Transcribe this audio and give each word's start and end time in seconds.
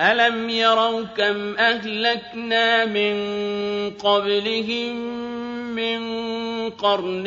ألم 0.00 0.50
يروا 0.50 1.02
كم 1.02 1.54
أهلكنا 1.56 2.84
من 2.84 3.16
قبلهم 3.90 4.96
من 5.74 6.00
قرن 6.70 7.24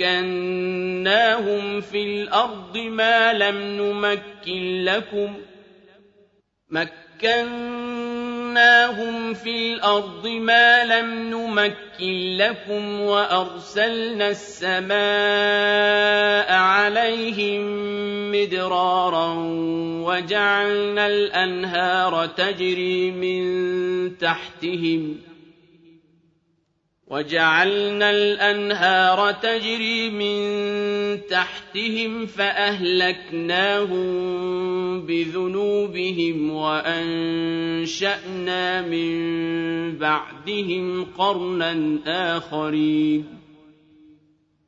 مكناهم 0.00 1.80
في 1.80 2.02
الأرض 2.02 2.78
ما 2.78 3.32
لم 3.32 3.56
نمكن 3.56 4.84
لكم 4.84 5.34
مكناهم 8.50 9.34
في 9.34 9.74
الأرض 9.74 10.26
ما 10.26 10.84
لم 10.84 11.30
نمكن 11.30 12.36
لكم 12.36 13.00
وأرسلنا 13.00 14.28
السماء 14.28 14.92
عليهم 16.52 17.62
مدرارا 18.32 19.34
وجعلنا 20.04 21.06
الأنهار 21.06 22.26
تجري 22.26 23.10
من 23.10 24.18
تحتهم 24.18 25.29
وجعلنا 27.10 28.10
الأنهار 28.10 29.32
تجري 29.32 30.10
من 30.10 30.40
تحتهم 31.26 32.26
فأهلكناهم 32.26 34.00
بذنوبهم 35.06 36.50
وأنشأنا 36.50 38.02
من 38.82 39.98
بعدهم 39.98 41.04
قرنا 41.18 41.98
آخرين. 42.36 43.39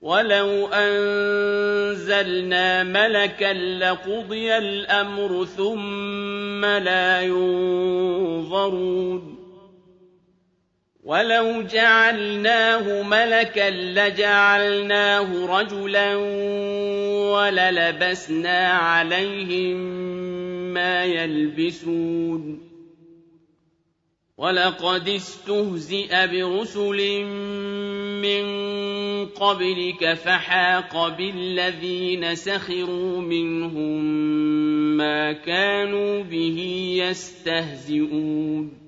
ولو 0.00 0.66
أنزلنا 0.66 2.82
ملكا 2.82 3.52
لقضي 3.52 4.58
الأمر 4.58 5.44
ثم 5.44 6.64
لا 6.64 7.22
ينظرون 7.22 9.36
ولو 11.04 11.62
جعلناه 11.62 13.02
ملكا 13.02 13.70
لجعلناه 13.70 15.60
رجلا 15.60 16.14
وللبسنا 17.32 18.68
عليهم 18.68 19.76
ما 20.74 21.04
يلبسون 21.04 22.66
ولقد 24.36 25.08
استهزئ 25.08 26.26
برسل 26.26 27.24
من 28.22 28.44
قبلك 29.34 30.14
فحاق 30.14 31.08
بالذين 31.08 32.34
سخروا 32.34 33.20
منهم 33.20 34.04
ما 34.96 35.32
كانوا 35.32 36.22
به 36.22 36.58
يستهزئون. 37.02 38.86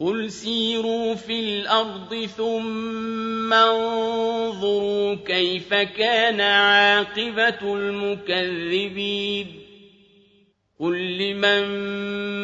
قل 0.00 0.30
سيروا 0.30 1.14
في 1.14 1.40
الأرض 1.40 2.24
ثم 2.24 3.52
انظروا 3.52 5.14
كيف 5.14 5.74
كان 5.74 6.40
عاقبة 6.40 7.74
المكذبين. 7.74 9.46
قل 10.80 11.18
لمن 11.18 11.64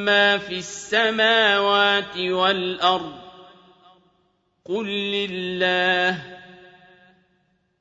ما 0.05 0.39
في 0.39 0.55
السماوات 0.55 2.19
والأرض؟ 2.19 3.15
قل 4.65 4.87
لله. 4.87 6.38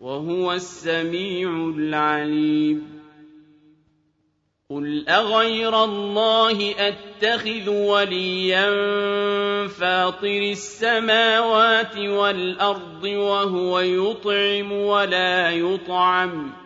وهو 0.00 0.52
السميع 0.52 1.72
العليم. 1.76 2.96
قل 4.70 5.08
اغير 5.08 5.84
الله 5.84 6.74
اتخذ 6.78 7.68
وليا 7.70 8.70
فاطر 9.66 10.42
السماوات 10.52 11.96
والارض 11.96 13.04
وهو 13.04 13.80
يطعم 13.80 14.72
ولا 14.72 15.50
يطعم. 15.50 16.65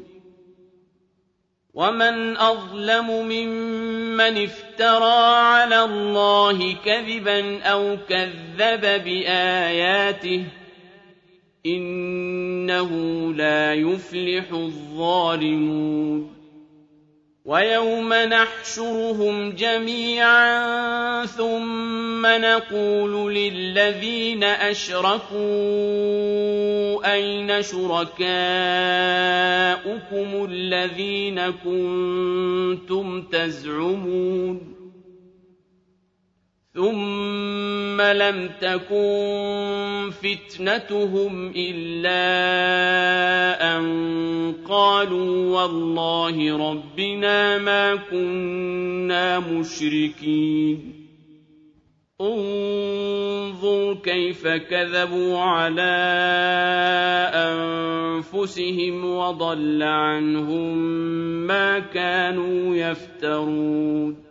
وَمَنْ 1.73 2.37
أَظْلَمُ 2.37 3.27
مِمَّنِ 3.27 4.43
افْتَرَىٰ 4.43 5.35
عَلَى 5.35 5.83
اللَّهِ 5.83 6.73
كَذِبًا 6.85 7.63
أَوْ 7.63 7.97
كَذَّبَ 8.09 8.81
بِآيَاتِهِ 9.03 10.43
ۚ 10.43 10.51
إِنَّهُ 11.65 12.89
لَا 13.33 13.73
يُفْلِحُ 13.73 14.51
الظَّالِمُونَ 14.51 16.40
وَيَوْمَ 17.45 18.13
نَحْشُرُهُمْ 18.13 19.51
جَمِيعًا 19.51 21.25
ثُمَّ 21.25 22.25
نَقُولُ 22.25 23.33
لِلَّذِينَ 23.33 24.43
أَشْرَكُوا 24.43 25.41
أَيْنَ 27.13 27.61
شُرَكَاؤُكُمُ 27.61 28.29
الَّذِينَ 30.51 31.39
كُنتُمْ 31.51 33.21
تَزْعُمُونَ 33.21 34.71
ثُمَّ 36.75 38.01
لَمْ 38.01 38.49
تَكُن 38.61 40.11
فِتْنَتُهُمْ 40.21 41.53
إِلَّا 41.55 42.21
أَن 43.77 44.10
قَالُوا 44.69 45.61
وَاللَّهِ 45.61 46.57
رَبِّنَا 46.71 47.57
مَا 47.57 47.95
كُنَّا 47.95 49.39
مُشْرِكِينَ. 49.39 50.93
انظُرْ 52.21 53.93
كَيْفَ 53.93 54.47
كَذَبُوا 54.47 55.37
عَلَىٰ 55.39 55.81
أَنفُسِهِمْ 57.33 59.05
وَضَلَّ 59.05 59.83
عَنْهُم 59.83 60.77
مَّا 61.47 61.79
كَانُوا 61.79 62.75
يَفْتَرُونَ. 62.75 64.30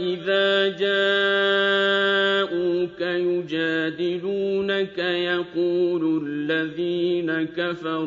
إِذَا 0.00 0.68
جَاءُوكَ 0.82 1.66
يُجَادِلُونَكَ 3.00 4.98
يَقُولُ 4.98 6.22
الَّذِينَ 6.26 7.42
كَفَرُوا 7.44 8.06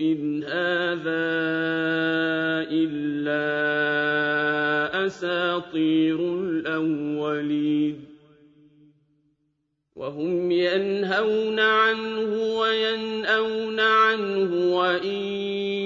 إِنْ 0.00 0.44
هَٰذَا 0.44 1.26
إِلَّا 2.72 3.46
أَسَاطِيرُ 5.06 6.18
الْأَوَّلِينَ 6.40 7.96
وَهُمْ 9.96 10.50
يَنْهَوْنَ 10.52 11.60
عَنْهُ 11.60 12.58
وَيَنْأَوْنَ 12.58 13.80
عَنْهُ 13.80 14.76
وَإِن 14.76 15.85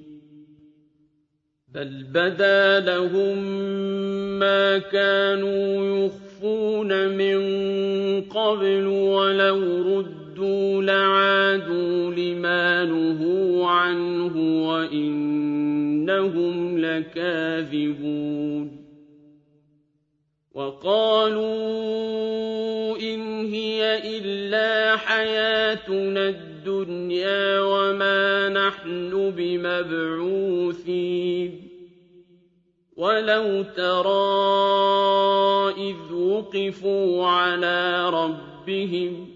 بَلْ 1.75 2.03
بَدَا 2.13 2.79
لَهُم 2.79 3.37
مَّا 4.39 4.77
كَانُوا 4.77 6.05
يُخْفُونَ 6.05 7.07
مِن 7.17 7.37
قَبْلُ 8.21 8.85
وَلَوْ 8.87 9.81
رُدُّوا 9.97 10.83
لَعَادُوا 10.83 12.11
لِمَا 12.11 12.85
نُهُوا 12.85 13.67
عَنْهُ 13.67 14.67
وَإِنَّهُمْ 14.69 16.77
لَكَاذِبُونَ 16.79 18.81
وَقَالُوا 20.53 21.47
إِنْ 22.99 23.45
هِيَ 23.45 23.97
إِلَّا 24.17 24.97
حَيَاتُنَا 24.97 26.29
الدُّنْيَا 26.29 27.59
وَمَا 27.61 28.49
نَحْنُ 28.49 29.33
بِمَبْعُوثِينَ 29.37 30.01
وَلَوْ 33.01 33.63
تَرَىٰ 33.63 34.93
إِذْ 35.89 36.13
وُقِفُوا 36.13 37.27
عَلَىٰ 37.27 38.09
رَبِّهِمْ 38.09 39.27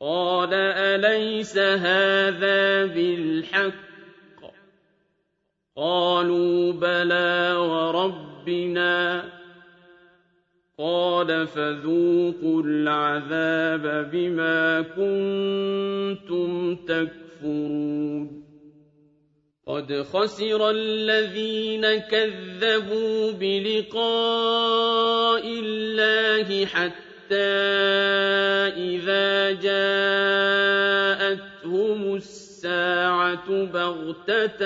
قَالَ 0.00 0.54
أَلَيْسَ 0.54 1.58
هَٰذَا 1.58 2.86
بِالْحَقِّ 2.86 3.72
ۖ 4.42 4.44
قَالُوا 5.76 6.72
بَلَىٰ 6.72 7.54
وَرَبِّنَا 7.58 9.20
ۚ 9.22 9.24
قَالَ 10.78 11.46
فَذُوقُوا 11.46 12.62
الْعَذَابَ 12.62 14.10
بِمَا 14.12 14.80
كُنتُمْ 14.82 16.76
تَكْفُرُونَ 16.76 18.39
قَدْ 19.70 20.02
خَسِرَ 20.12 20.70
الَّذِينَ 20.70 21.86
كَذَّبُوا 22.10 23.30
بِلِقَاءِ 23.32 24.62
اللَّهِ 25.46 26.66
حَتَّىٰ 26.66 27.34
إِذَا 28.74 29.52
جَاءَتْهُمُ 29.62 31.34
السَّاعَةُ 32.14 33.48
بَغْتَةً 33.64 34.62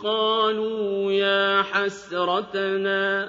قَالُوا 0.00 1.12
يَا 1.12 1.62
حَسْرَتَنَا 1.62 3.28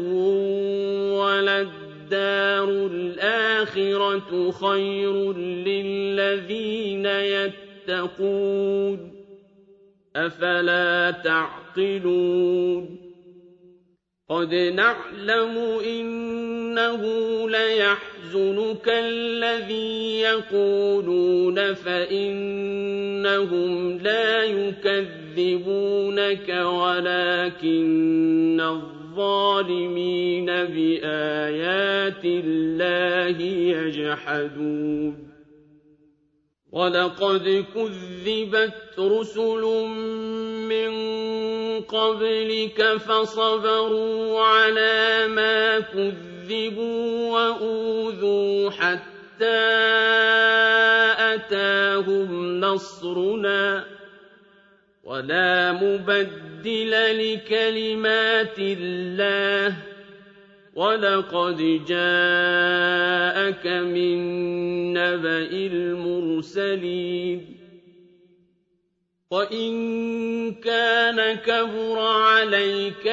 الْآخِرَةُ 4.15 4.51
خَيْرٌ 4.51 5.33
لِّلَّذِينَ 5.37 7.05
يَتَّقُونَ 7.05 8.97
ۗ 8.97 9.01
أَفَلَا 10.15 11.11
تَعْقِلُونَ 11.11 12.97
قَدْ 14.29 14.53
نَعْلَمُ 14.55 15.57
إِنَّهُ 15.85 17.01
لَيَحْزُنُكَ 17.49 18.87
الَّذِي 18.87 20.19
يَقُولُونَ 20.21 21.73
فَإِنَّهُمْ 21.73 22.67
لَا 23.97 24.43
يُكَذِّبُونَكَ 24.43 26.49
وَلَٰكِنَّ 26.65 28.59
الظَّالِمِينَ 28.61 29.00
بِآيَاتِ 30.47 32.23
اللَّهِ 32.25 33.37
يَجْحَدُونَ 33.43 35.31
وَلَقَدْ 36.71 37.65
كُذِّبَتْ 37.75 38.99
رُسُلٌ 38.99 39.63
مِّن 40.71 40.91
قَبْلِكَ 41.81 42.97
فَصَبَرُوا 42.97 44.39
عَلَىٰ 44.41 45.27
مَا 45.27 45.79
كُذِّبُوا 45.79 47.31
وَأُوذُوا 47.33 48.69
حَتَّىٰ 48.69 49.45
أَتَاهُمْ 51.35 52.59
نَصْرُنَا 52.59 53.79
ۚ 53.83 53.90
وَلَا 55.11 55.71
مُبَدِّلَ 55.71 56.91
لِكَلِمَاتِ 57.19 58.59
اللَّهِ 58.59 59.69
ۚ. 59.75 59.77
وَلَقَدْ 60.75 61.57
جَاءَكَ 61.87 63.67
مِن 63.67 64.17
نَّبَإِ 64.93 65.51
الْمُرْسَلِينَ. 65.71 67.57
وَإِن 69.31 69.71
كَانَ 70.53 71.35
كَبُرَ 71.35 71.99
عَلَيْكَ 71.99 73.07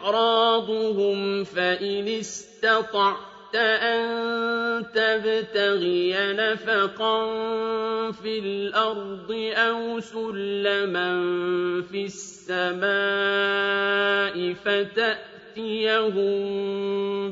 إِعْرَاضُهُمْ 0.00 1.44
فَإِنِ 1.44 2.08
اسْتَطَعْتَ 2.08 3.33
أَن 3.56 4.84
تَبْتَغِيَ 4.94 6.32
نَفَقًا 6.32 7.20
فِي 8.12 8.38
الْأَرْضِ 8.38 9.32
أَوْ 9.56 10.00
سُلَّمًا 10.00 11.10
فِي 11.90 12.04
السَّمَاءِ 12.04 12.84
فَتَأْتِيَهُم 14.52 16.34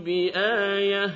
بِآيَةٍ 0.05 1.07
ۚ. 1.07 1.11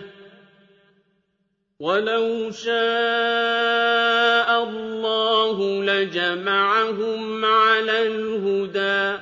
وَلَوْ 1.81 2.51
شَاءَ 2.51 4.65
اللَّهُ 4.65 5.85
لَجَمَعَهُمْ 5.85 7.45
عَلَى 7.45 8.07
الْهُدَىٰ 8.07 9.19
ۚ 9.19 9.21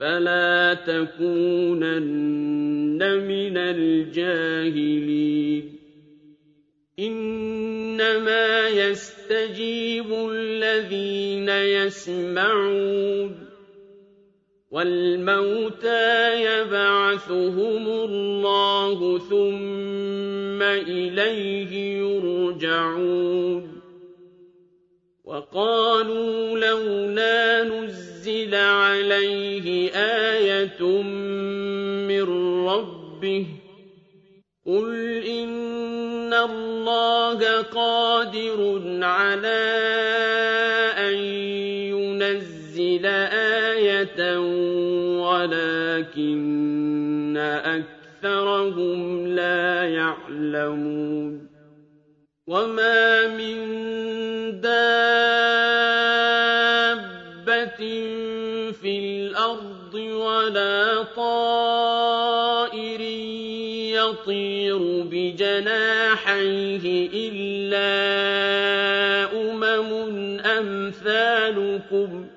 فَلَا 0.00 0.74
تَكُونَنَّ 0.74 2.87
مِنَ 3.02 3.56
الْجَاهِلِينَ. 3.56 5.78
إِنَّمَا 6.98 8.68
يَسْتَجِيبُ 8.68 10.12
الَّذِينَ 10.30 11.48
يَسْمَعُونَ 11.48 13.30
ۘ 13.30 13.32
وَالْمَوْتَىٰ 14.70 16.42
يَبْعَثُهُمُ 16.42 17.88
اللَّهُ 17.88 19.18
ثُمَّ 19.18 20.62
إِلَيْهِ 20.62 21.98
يُرْجَعُونَ. 21.98 23.80
وَقَالُوا 25.24 26.58
لَوْلَا 26.58 27.64
نُزِّلَ 27.64 28.54
عَلَيْهِ 28.54 29.90
آيَةٌ 29.94 31.02
رَّبِّهِ 33.18 33.44
ۖ 33.44 33.46
قُلْ 34.66 34.94
إِنَّ 35.26 36.34
اللَّهَ 36.34 37.62
قَادِرٌ 37.62 38.80
عَلَىٰ 39.02 39.74
أَن 40.98 41.14
يُنَزِّلَ 41.94 43.06
آيَةً 43.74 44.38
وَلَٰكِنَّ 45.26 46.66
أَكْثَرَهُمْ 47.36 49.26
لَا 49.26 49.84
يَعْلَمُونَ 49.88 51.48
وَمَا 52.46 53.26
مِن 53.26 53.58
دَابَّةٍ 54.60 55.82
فِي 58.72 58.92
الْأَرْضِ 58.98 59.94
وَلَا 59.94 61.02
طَائِرٍ 61.16 61.77
يَطِيرُ 64.08 64.78
بِجَنَاحَيْهِ 65.10 66.84
إِلَّا 67.28 67.88
أُمَمٌ 69.50 69.92
أَمْثَالُكُم 70.40 72.24
ۚ 72.26 72.28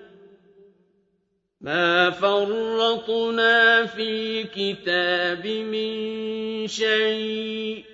مَّا 1.62 2.10
فَرَّطْنَا 2.10 3.86
فِي 3.86 4.02
الْكِتَابِ 4.42 5.48
مِن 5.48 6.68
شَيْءٍ 6.68 7.84
ۚ 7.84 7.86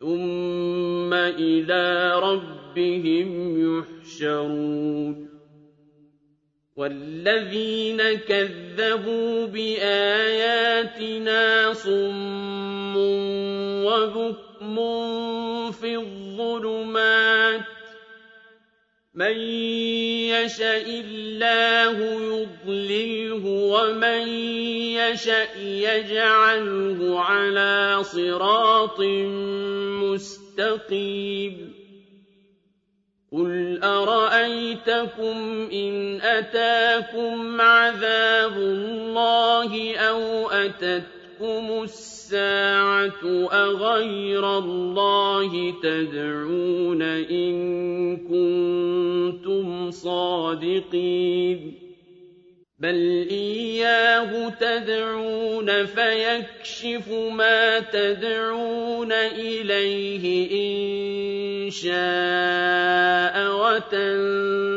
ثُمَّ 0.00 1.14
إِلَىٰ 1.14 2.20
رَبِّهِمْ 2.22 3.28
يُحْشَرُونَ 3.78 5.27
وَالَّذِينَ 6.78 7.98
كَذَّبُوا 8.22 9.46
بِآيَاتِنَا 9.46 10.62
صُمٌّ 11.74 12.96
وَبُكْمٌ 13.82 14.76
فِي 15.72 15.96
الظُّلُمَاتِ 15.96 17.60
ۗ 17.60 17.64
مَن 19.14 19.36
يَشَإِ 20.30 20.86
اللَّهُ 21.02 21.98
يُضْلِلْهُ 22.30 23.44
وَمَن 23.74 24.28
يَشَأْ 25.02 25.58
يَجْعَلْهُ 25.58 27.20
عَلَىٰ 27.20 27.98
صِرَاطٍ 28.02 29.00
مُّسْتَقِيمٍ 30.06 31.77
قُلْ 33.32 33.82
أَرَأَيْتَكُمْ 33.84 35.68
إِنْ 35.72 36.20
أَتَاكُمْ 36.20 37.60
عَذَابُ 37.60 38.52
اللَّهِ 38.56 39.96
أَوْ 39.96 40.48
أَتَتْكُمُ 40.50 41.82
السَّاعَةُ 41.82 43.48
أَغَيْرَ 43.52 44.58
اللَّهِ 44.58 45.74
تَدْعُونَ 45.82 47.02
إِن 47.02 47.56
كُنتُمْ 48.16 49.90
صَادِقِينَ 49.90 51.87
بَلْ 52.78 53.26
إِيَّاهُ 53.30 54.48
تَدْعُونَ 54.50 55.86
فَيَكْشِفُ 55.86 57.08
مَا 57.10 57.78
تَدْعُونَ 57.80 59.12
إِلَيْهِ 59.12 60.24
إِن 60.54 61.70
شَاءَ 61.70 63.34
وَتَنسَوْنَ 63.90 64.76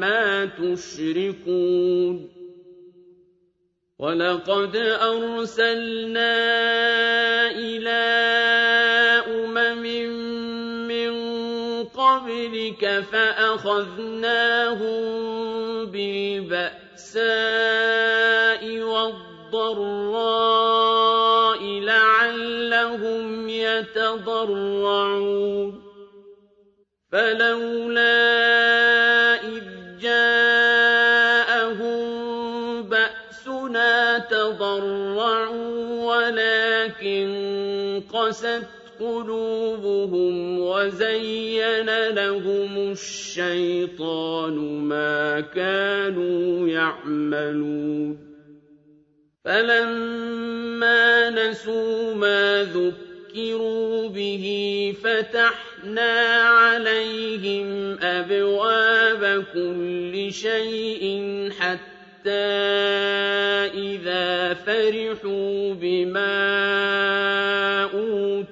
مَا 0.00 0.44
تُشْرِكُونَ 0.58 2.28
وَلَقَدْ 3.98 4.76
أَرْسَلْنَا 4.76 6.34
إِلَىٰ 7.50 8.02
أُمَمٍ 9.30 9.82
مِّن 10.90 11.12
قَبْلِكَ 11.84 13.04
فَأَخَذْنَاهُم 13.12 14.42
بِالْبَأْسَاءِ 15.92 17.20
وَالضَّرَّاءِ 18.80 19.52
لَعَلَّهُمْ 21.64 23.48
يَتَضَرَّعُونَ. 23.48 24.72
فَلَوْلَا 27.12 28.24
إِذْ 29.44 29.64
جَاءَهُم 30.00 32.02
بَأْسُنَا 32.82 34.18
تَضَرَّعُوا 34.18 36.04
وَلَٰكِن 36.16 37.28
قَسَتْ 38.12 38.81
قُلُوبُهُمْ 39.02 40.58
وَزَيَّنَ 40.60 41.90
لَهُمُ 42.14 42.92
الشَّيْطَانُ 42.92 44.54
مَا 44.78 45.40
كَانُوا 45.40 46.68
يَعْمَلُونَ. 46.68 48.18
فَلَمَّا 49.44 51.30
نَسُوا 51.30 52.14
مَا 52.14 52.62
ذُكِّرُوا 52.62 54.08
بِهِ 54.08 54.46
فَتَحْنَا 55.04 56.12
عَلَيْهِمْ 56.42 57.98
أَبْوَابَ 58.02 59.44
كُلِّ 59.54 60.32
شَيْءٍ 60.32 61.04
حَتَّىٰ 61.58 61.82
إِذَا 63.74 64.54
فَرِحُوا 64.54 65.74
بِمَا 65.74 66.38
أُوتُوا 67.84 68.51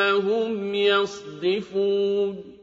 هُمْ 0.00 0.74
يَصْدِفُونَ 0.74 2.58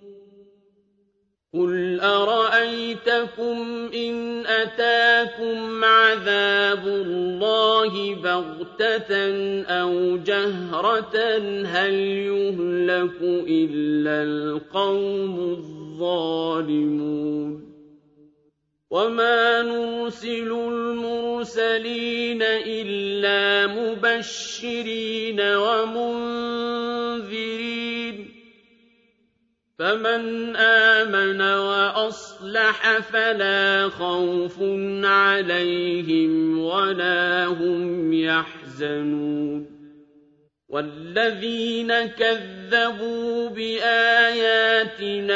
قُلْ 1.53 1.99
أَرَأَيْتَكُمْ 1.99 3.89
إِنْ 3.93 4.45
أَتَاكُمْ 4.45 5.83
عَذَابُ 5.83 6.87
اللَّهِ 6.87 8.15
بَغْتَةً 8.15 9.15
أَوْ 9.63 10.17
جَهْرَةً 10.17 11.37
هَلْ 11.65 11.93
يُهْلَكُ 12.29 13.21
إِلَّا 13.47 14.23
الْقَوْمُ 14.23 15.39
الظَّالِمُونَ 15.49 16.85
وَمَا 18.91 19.61
نُرْسِلُ 19.61 20.51
الْمُرْسَلِينَ 20.51 22.41
إِلَّا 22.41 23.67
مُبَشِّرِينَ 23.73 25.41
وَمُنذِرِينَ 25.41 26.55
ۖ 28.25 28.27
فَمَنْ 29.79 30.55
آمَنَ 30.55 31.41
وَأَصْلَحَ 31.41 32.99
فَلَا 32.99 33.89
خَوْفٌ 33.89 34.57
عَلَيْهِمْ 35.03 36.59
وَلَا 36.59 37.45
هُمْ 37.45 38.13
يَحْزَنُونَ 38.13 39.65
وَالَّذِينَ 40.69 42.05
كَذَّبُوا 42.05 43.49
بِآيَاتِنَا 43.49 45.35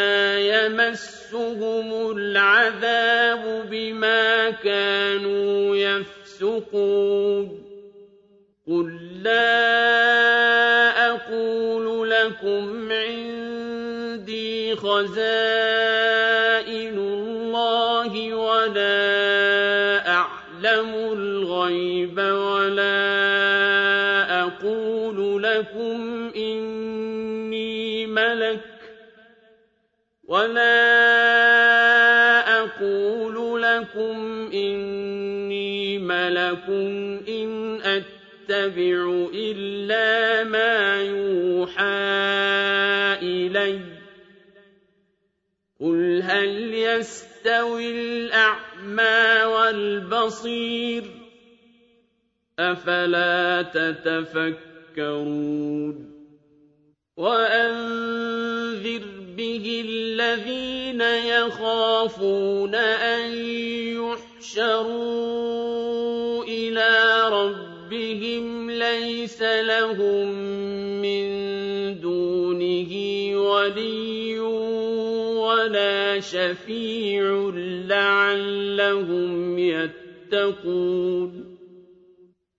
يَمَسُّهُمُ 1.29 2.17
الْعَذَابُ 2.17 3.69
بِمَا 3.69 4.49
كَانُوا 4.49 5.75
يَفْسُقُونَ 5.75 7.63
قُل 8.67 8.99
لَّا 9.23 10.89
أَقُولُ 11.11 12.09
لَكُمْ 12.09 12.91
عِندِي 12.91 14.75
خَزَائِنُ 14.75 15.27
اللَّهِ 16.97 18.33
وَلَا 18.33 18.97
أَعْلَمُ 20.09 20.93
الْغَيْبَ 21.13 22.17
وَلَا 22.19 22.99
أَقُولُ 24.41 25.43
لَكُمْ 25.43 26.31
إِنِّي 26.35 28.05
مَلَكٌ 28.05 28.59
إِنْ 30.29 30.98
أَتَّبِعُ 38.69 39.29
إِلَّا 39.33 40.43
مَا 40.43 41.01
يُوحَىٰ 41.01 41.83
إِلَيَّ 43.21 43.79
ۚ. 43.79 43.81
قُلْ 45.79 46.21
هَلْ 46.21 46.73
يَسْتَوِي 46.73 47.91
الْأَعْمَىٰ 47.91 49.43
وَالْبَصِيرُ 49.45 51.03
ۚ؟ 51.03 51.05
أَفَلَا 52.59 53.61
تَتَفَكَّرُونَ؟ 53.73 55.15
وَأَنذِرْ 57.17 59.03
بِهِ 59.37 59.83
الَّذِينَ 59.85 61.01
يَخَافُونَ 61.01 62.75
أَن 62.75 63.33
يُحْشَرُوا 63.97 65.23
إِلَىٰ 66.43 67.29
رَبِّهِمْ 67.29 67.68
لَيْسَ 68.69 69.41
لَهُم 69.41 70.27
مِّن 71.01 71.27
دُونِهِ 71.99 72.91
وَلِيٌّ 73.35 74.39
وَلَا 74.39 76.19
شَفِيعٌ 76.19 77.49
لَّعَلَّهُمْ 77.89 79.59
يَتَّقُونَ 79.59 81.31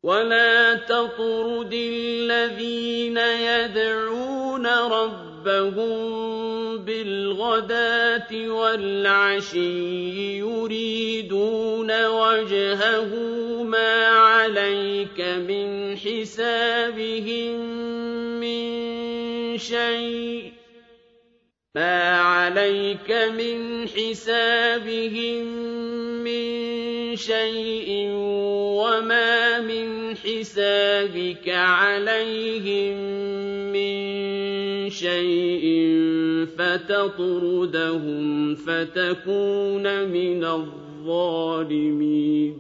وَلَا 0.02 0.74
تَطْرُدِ 0.74 1.72
الَّذِينَ 1.72 3.16
يَدْعُونَ 3.18 4.66
رَبَّهُمْ 4.66 5.29
رَبَّهُم 5.40 6.85
بِالْغَدَاةِ 6.85 8.29
وَالْعَشِيِّ 8.48 10.38
يُرِيدُونَ 10.38 11.90
وَجْهَهُ 12.07 13.09
مَا 13.62 14.07
عَلَيْكَ 14.07 15.20
مِنْ 15.20 15.96
حِسَابِهِم 15.96 17.57
مِّن 18.40 19.59
شَيْءٍ 19.59 20.53
مَا 21.74 22.20
عَلَيْكَ 22.20 23.11
مِنْ 23.11 23.88
حِسَابِهِم 23.88 25.44
مِّن 26.24 27.16
شَيْءٍ 27.16 27.88
وَمَا 28.76 29.61
مِنْ 29.61 30.16
حِسَابِكَ 30.16 31.48
عَلَيْهِم 31.48 33.19
شَيْءٍ 35.00 35.64
فَتَطْرُدَهُمْ 36.58 38.54
فَتَكُونَ 38.54 40.08
مِنَ 40.08 40.44
الظَّالِمِينَ. 40.44 42.54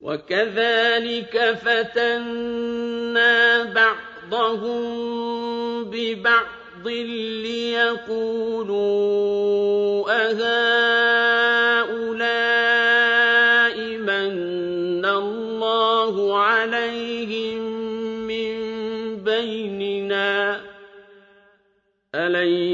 وَكَذَٰلِكَ 0.00 1.58
فَتَنَّا 1.64 3.64
بَعْضَهُم 3.64 4.84
بِبَعْضٍ 5.84 6.88
لِّيَقُولُوا 7.46 8.80
أَهَٰؤُلَاءِ 10.10 11.59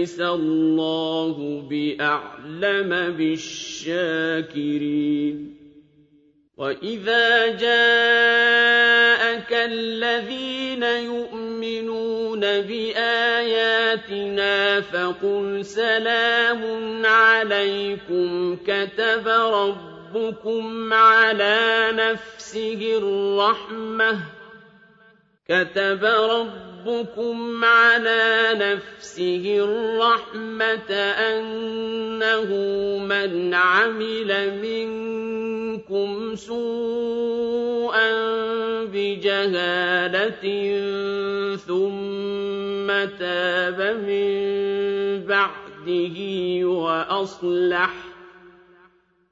أَلَيْسَ 0.07 0.21
اللَّهُ 0.21 1.37
بِأَعْلَمَ 1.71 2.89
بِالشَّاكِرِينَ. 3.19 4.47
وَإِذَا 6.57 7.47
جَاءَكَ 7.59 9.53
الَّذِينَ 9.53 10.83
يُؤْمِنُونَ 10.83 12.41
بِآيَاتِنَا 12.41 13.61
فَقُلْ 14.81 15.65
سَلَامٌ 15.65 17.03
عَلَيْكُمْ 17.07 18.57
كَتَبَ 18.57 19.29
رَبُّكُمْ 19.29 20.93
عَلَىٰ 20.93 21.91
نَفْسِهِ 21.95 22.99
الرَّحْمَةَ 22.99 24.19
كتب 25.49 26.05
ربكم 26.05 26.76
على 27.65 28.53
نفسه 28.55 29.59
الرحمة 29.59 30.93
أنه 30.93 32.49
من 32.99 33.55
عمل 33.55 34.61
منكم 34.63 36.35
سوءا 36.35 38.11
بجهالة 38.85 40.47
ثم 41.57 42.87
تاب 43.19 43.81
من 44.07 44.31
بعده 45.27 46.19
وأصلح 46.69 47.95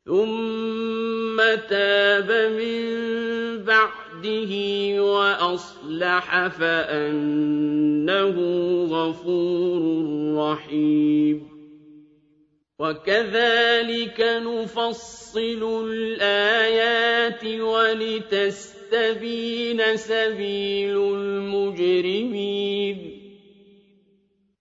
ثم 0.06 1.36
تاب 1.68 2.30
من 2.32 2.84
بعده 3.64 4.03
وأصلح 5.00 6.48
فأنه 6.48 8.36
غفور 8.84 9.82
رحيم. 10.36 11.48
وكذلك 12.78 14.20
نفصل 14.20 15.84
الآيات 15.88 17.44
ولتستبين 17.44 19.16
سبيل 19.96 20.96
المجرمين. 21.14 22.98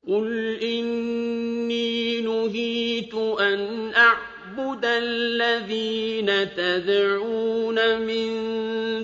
قل 0.08 0.58
إني 0.64 2.22
نهيت 2.22 3.14
أن 3.16 3.92
أعلم 3.94 4.23
أعبد 4.60 4.86
الذين 4.86 6.56
تدعون 6.56 8.00
من 8.00 8.30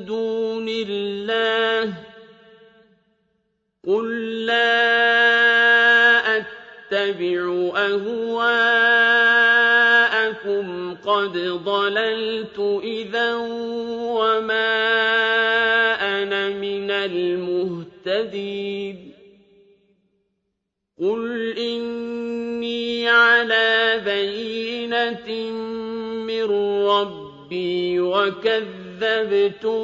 دون 0.06 0.66
الله 0.70 1.94
قل 3.88 4.46
لا 4.46 4.78
أتبع 6.38 7.72
أهواءكم 7.76 8.16
قد 10.96 11.38
ضللت 11.66 12.80
إذا 12.84 13.36
وما 14.16 14.70
أنا 16.22 16.50
من 16.50 16.92
المهتدين 16.92 18.40
قل 21.02 21.58
إني 21.58 23.10
على 23.10 24.02
بينة 24.06 24.69
من 26.26 26.52
ربي 26.86 28.00
وكذبتم 28.00 29.80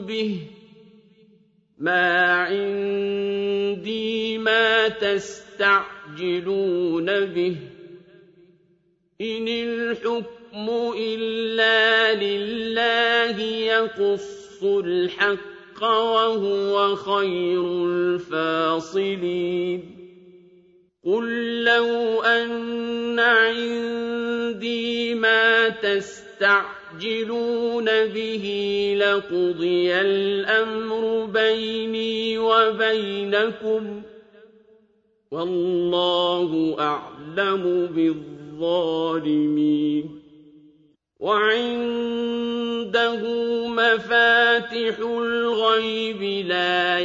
به. 0.00 0.40
ما 1.78 2.32
عندي 2.32 4.38
ما 4.38 4.88
تستعجلون 4.88 7.06
به. 7.06 7.56
إن 9.20 9.48
الحكم 9.48 10.92
إلا 10.98 12.14
لله 12.14 13.40
يقص 13.40 14.64
الحق 14.64 15.82
وهو 15.82 16.96
خير 16.96 17.86
الفاصلين. 17.86 20.01
قل 21.04 21.64
لو 21.64 22.22
أن 22.22 23.18
عندي 23.18 25.14
ما 25.14 25.68
تستعجلون 25.68 27.84
به 27.84 28.46
لقضي 28.98 29.94
الأمر 29.94 31.24
بيني 31.24 32.38
وبينكم 32.38 34.02
والله 35.30 36.76
أعلم 36.78 37.86
بالظالمين 38.60 40.22
وعنده 41.20 43.20
مفاتح 43.68 44.98
الغيب 44.98 46.22
لا 46.46 46.98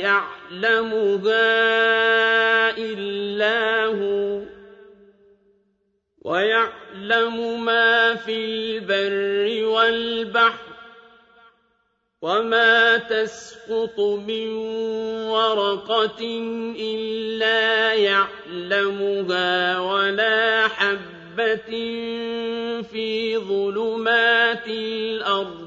يعلمها 0.52 1.30
إلا 2.78 3.86
هو 3.86 4.42
ويعلم 6.22 7.66
ما 7.66 8.16
في 8.16 8.46
البر 8.46 9.66
والبحر 9.66 10.68
وما 12.22 12.98
تسقط 12.98 14.00
من 14.00 14.48
ورقة 15.28 16.22
إلا 16.80 17.94
يعلمها 17.94 19.80
ولا 19.80 20.68
حبة 20.68 21.72
فِي 22.92 23.38
ظُلُمَاتِ 23.38 24.68
الْأَرْضِ 24.68 25.67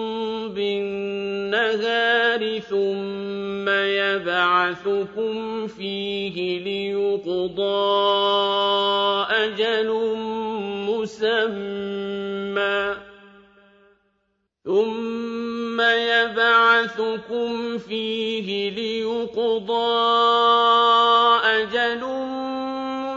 بِالنَّهَارِ 1.61 2.59
ثُمَّ 2.59 3.69
يَبْعَثُكُمْ 3.69 5.67
فِيهِ 5.67 6.59
لِيُقْضَىٰ 6.59 7.61
أَجَلٌ 9.29 9.89
مُّسَمًّى. 10.89 12.95
ثُمَّ 14.65 15.81
يَبْعَثُكُمْ 15.81 17.77
فِيهِ 17.77 18.69
لِيُقْضَىٰ 18.69 20.01
أَجَلٌ 21.45 22.01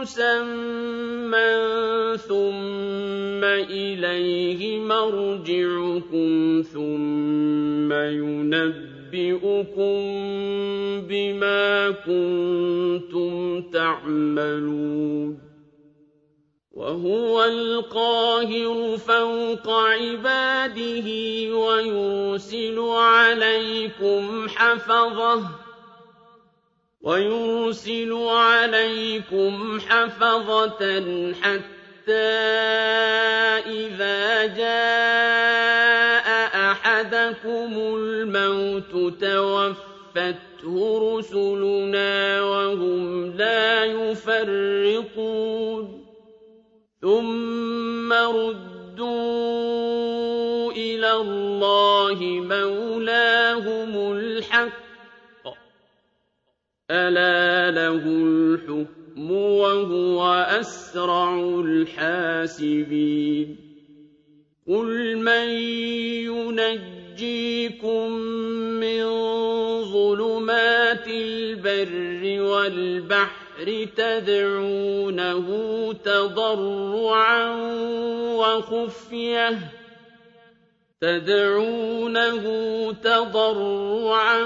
مُّسَمًّى. 0.00 1.84
ثُمَّ 2.28 3.44
إِلَيْهِ 3.44 4.78
مَرْجِعُكُمْ 4.78 6.62
ثُمَّ 6.72 7.73
يُنَبِّئُكُم 8.10 9.94
بِمَا 11.08 11.90
كُنتُمْ 11.90 13.62
تَعْمَلُونَ 13.70 15.38
وَهُوَ 16.72 17.44
الْقَاهِرُ 17.44 18.96
فَوْقَ 18.96 19.70
عِبَادِهِ 19.70 21.08
وَيُرْسِلُ 21.56 22.78
عَلَيْكُمْ 22.78 24.48
حَفَظَةً 24.48 25.64
ويرسل 27.04 28.12
عليكم 28.12 29.80
حفظة 29.80 30.82
حتى 31.32 32.12
إذا 33.66 34.46
جاء 34.46 35.83
أحدكم 37.24 37.72
الموت 37.76 38.92
توفته 39.20 40.74
رسلنا 41.18 42.42
وهم 42.42 43.36
لا 43.36 43.84
يفرقون. 43.84 45.84
ثم 47.02 48.12
ردوا 48.12 49.12
إلى 50.72 51.12
الله 51.12 52.18
مولاهم 52.22 54.12
الحق. 54.12 54.84
ألا 56.90 57.70
له 57.70 58.02
الحكم 58.06 59.30
وهو 59.30 60.46
أسرع 60.60 61.40
الحاسبين. 61.64 63.56
قل 64.68 65.16
من 65.16 65.48
ينجيكم 67.14 68.10
من 68.80 69.04
ظلمات 69.84 71.06
البر 71.06 72.42
والبحر 72.42 73.86
تدعونه 73.96 75.46
تضرعا 76.04 77.54
وخفية 78.34 79.58
تدعونه 81.04 82.44
تضرعا 82.92 84.42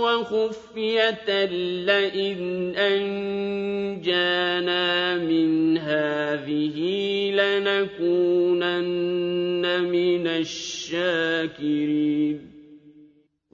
وخفية 0.00 1.44
لئن 1.86 2.40
أنجانا 2.76 4.36
من 5.16 5.78
هذه 5.78 6.78
لنكونن 7.34 8.64
من 9.82 10.26
الشاكرين. 10.26 11.72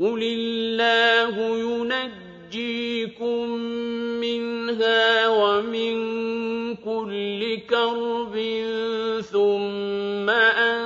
قل 0.01 0.23
الله 0.23 1.59
ينجيكم 1.59 3.49
منها 4.21 5.29
ومن 5.29 5.97
كل 6.77 7.57
كرب 7.71 8.35
ثم 9.33 10.31
أنتم 10.31 10.78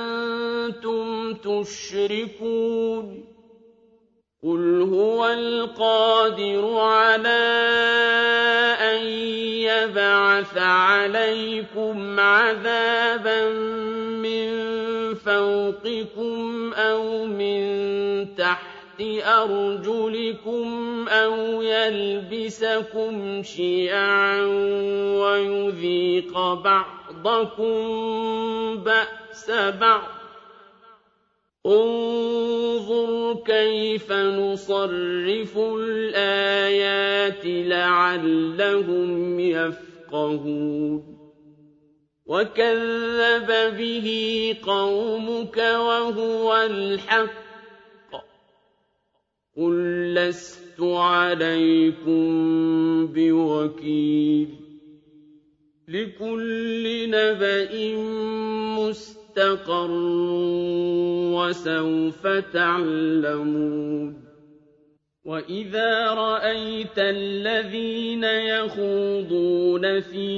تشركون 1.63 3.25
قل 4.43 4.81
هو 4.93 5.27
القادر 5.27 6.77
على 6.77 7.43
أن 8.79 9.03
يبعث 9.63 10.57
عليكم 10.57 12.19
عذابا 12.19 13.49
من 14.19 14.49
فوقكم 15.15 16.73
أو 16.73 17.25
من 17.25 18.35
تحت 18.35 19.01
أرجلكم 19.25 21.05
أو 21.09 21.61
يلبسكم 21.61 23.43
شيعا 23.43 24.41
ويذيق 25.21 26.53
بعضكم 26.53 27.73
بأس 28.77 29.51
بعض 29.79 30.22
انظر 31.65 33.33
كيف 33.45 34.11
نصرف 34.11 35.57
الآيات 35.57 37.45
لعلهم 37.45 39.39
يفقهون. 39.39 41.17
وكذب 42.25 43.77
به 43.77 44.07
قومك 44.63 45.57
وهو 45.57 46.55
الحق. 46.55 47.43
قل 49.57 50.13
لست 50.13 50.81
عليكم 50.81 52.23
بوكيل. 53.07 54.49
لكل 55.87 57.09
نبأ 57.09 57.73
مستقر 59.33 59.91
وسوف 61.33 62.27
تعلمون 62.53 64.23
وإذا 65.25 66.13
رأيت 66.13 66.97
الذين 66.97 68.23
يخوضون 68.23 69.99
في 69.99 70.29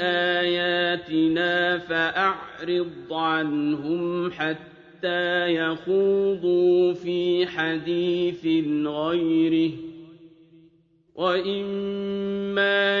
آياتنا 0.00 1.78
فأعرض 1.78 3.12
عنهم 3.12 4.30
حتى 4.30 5.54
يخوضوا 5.54 6.92
في 6.92 7.46
حديث 7.46 8.46
غيره 8.86 9.70
وإما 11.14 13.00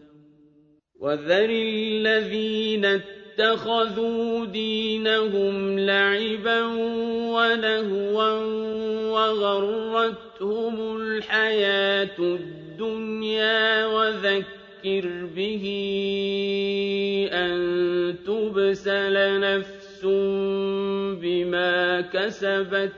وذر 1.01 1.49
الذين 1.49 2.85
اتخذوا 2.85 4.45
دينهم 4.45 5.79
لعبا 5.79 6.63
ولهوا 7.33 8.31
وغرتهم 9.11 10.97
الحياة 10.97 12.19
الدنيا 12.19 13.85
وذكر 13.85 15.25
به 15.35 15.65
أن 17.33 18.15
تبسل 18.25 19.39
نفس 19.39 20.05
بما 21.21 22.01
كسبت 22.01 22.93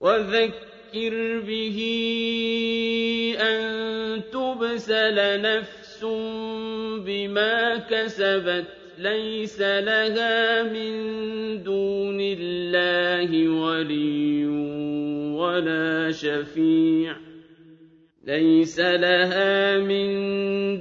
وذكر 0.00 1.40
به 1.46 1.78
أن 3.40 4.22
تبسل 4.32 5.40
نفس 5.40 5.85
بما 6.04 7.76
كسبت 7.76 8.64
ليس 8.98 9.60
لها 9.60 10.62
من 10.62 10.92
دون 11.62 12.18
الله 12.20 13.48
ولي 13.48 14.46
ولا 15.36 16.10
شفيع 16.10 17.16
ليس 18.26 18.80
لها 18.80 19.78
من 19.78 20.08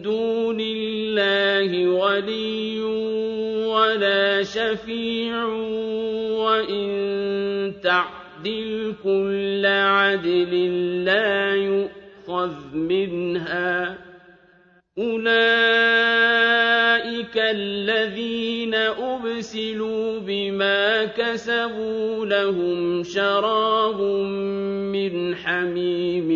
دون 0.02 0.58
الله 0.62 1.88
ولي 1.88 2.80
ولا 3.68 4.44
شفيع 4.44 5.46
وإن 6.46 6.86
تعدل 7.84 8.94
كل 9.04 9.66
عدل 9.66 10.54
لا 11.06 11.56
يؤخذ 11.56 12.76
منها 12.76 14.05
أولئك 14.98 15.36
الذين 17.38 18.76
أبسلوا 18.76 20.20
بما 20.20 21.06
كسبوا 21.06 22.26
لهم 22.26 23.04
شراب 23.04 24.02
من 24.96 25.36
حميم 25.36 26.30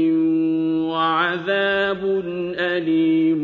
وعذاب 0.89 2.21
أليم 2.59 3.43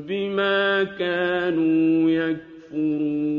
بما 0.00 0.84
كانوا 0.84 2.10
يكفرون 2.10 3.36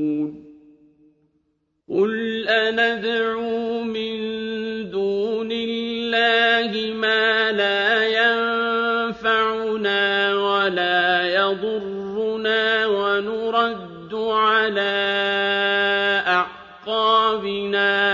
قُلْ 1.89 2.47
أَنَدْعُو 2.47 3.76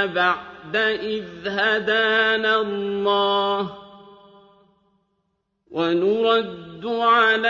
بَعْدَ 0.06 0.76
إِذْ 0.76 1.48
هَدَانَا 1.48 2.62
اللَّهُ 2.62 3.78
وَنُرَدُّ 5.72 6.86
عَلَىٰ 6.86 7.50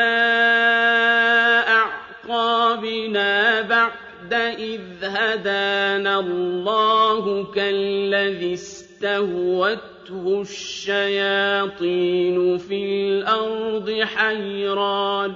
أَعْقَابِنَا 1.68 3.62
بَعْدَ 3.62 4.34
إِذْ 4.34 4.82
هَدَانَا 5.04 6.20
اللَّهُ 6.20 7.52
كَالَّذِي 7.52 8.54
اسْتَهْوَتْهُ 8.54 10.42
الشَّيَاطِينُ 10.42 11.78
فِي 12.58 12.76
الْأَرْضِ 12.86 14.00
حَيْرَانٍ 14.02 15.34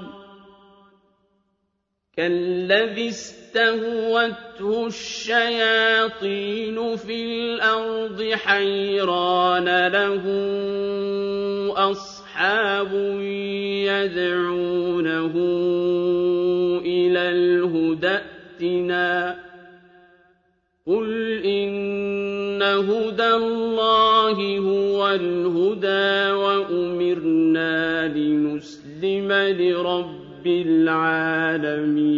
كالذي 2.18 3.08
استهوته 3.58 4.88
الشياطين 4.88 6.78
في 6.96 7.26
الأرض 7.26 8.32
حيران 8.34 9.88
له 9.88 10.24
أصحاب 11.92 12.94
يدعونه 13.90 15.34
إلى 16.86 17.20
الهدى 17.20 18.08
ائتنا 18.08 19.36
قل 20.88 21.42
إن 21.46 22.62
هدى 22.62 23.30
الله 23.34 24.58
هو 24.58 25.10
الهدى 25.10 26.32
وأمرنا 26.32 28.08
لنسلم 28.08 29.32
لرب 29.32 30.48
العالمين 30.48 32.18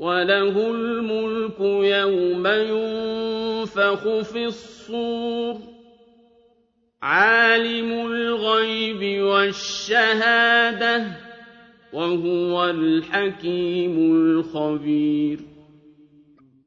وله 0.00 0.70
الملك 0.70 1.60
يوم 1.60 2.46
ينفخ 2.46 4.20
في 4.32 4.44
الصور 4.46 5.56
عالم 7.02 8.06
الغيب 8.06 9.22
والشهاده 9.22 11.06
وهو 11.92 12.70
الحكيم 12.70 14.12
الخبير 14.14 15.38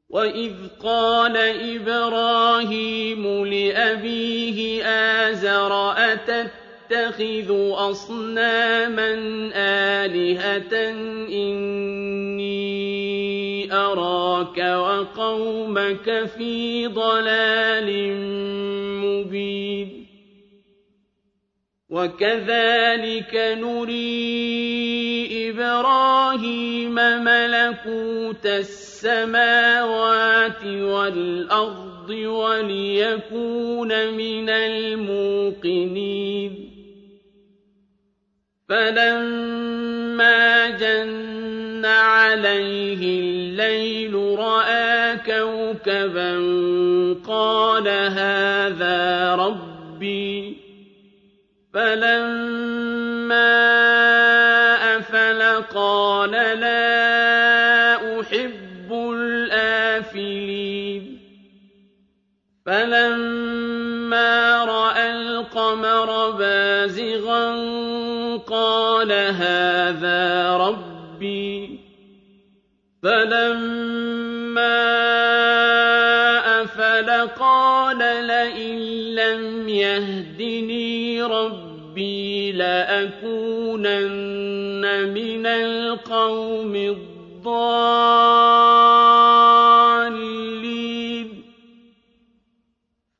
وإذ 0.08 0.52
قال 0.82 1.36
إبراهيم 1.76 3.44
لأبيه 3.46 4.84
آزر 4.84 5.92
أتتخذ 5.96 7.50
أصناما 7.90 9.14
آلهة 9.54 10.90
إني 11.28 12.43
أراك 13.74 14.58
وقومك 14.58 16.24
في 16.36 16.86
ضلال 16.86 18.16
مبين 19.04 20.06
وكذلك 21.90 23.34
نري 23.34 24.74
إبراهيم 25.50 26.94
ملكوت 26.94 28.46
السماوات 28.46 29.44
والأرض 30.64 32.10
وليكون 32.10 33.88
من 34.14 34.48
الموقنين 34.50 35.94
فلما 38.68 40.70
جن 40.70 41.84
عليه 41.84 43.20
الليل 43.20 44.14
رأى 44.38 45.16
كوكبا 45.16 46.34
قال 47.26 47.88
هذا 47.88 49.34
ربي 49.34 50.56
هَٰذَا 69.24 70.56
رَبِّي 70.56 71.80
فَلَمَّا 73.02 74.76
أَفَلَ 76.62 77.10
قَالَ 77.10 77.98
لَئِن 78.26 78.78
لَّمْ 79.14 79.68
يَهْدِنِي 79.68 81.22
رَبِّي 81.22 82.52
لَأَكُونَنَّ 82.52 84.04
مِنَ 85.14 85.46
الْقَوْمِ 85.46 86.76
الضَّالِّينَ. 86.76 87.84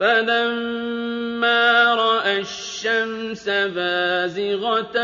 فَلَمَّا 0.01 1.95
رَأَى 1.95 2.39
الشَّمْسَ 2.41 3.49
بَازِغَةً 3.49 4.99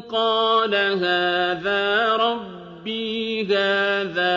قَالَ 0.00 0.74
هَٰذَا 0.74 2.16
رَبِّي 2.16 3.42
هَٰذَا 3.44 4.36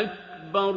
أَكْبَرُ 0.00 0.76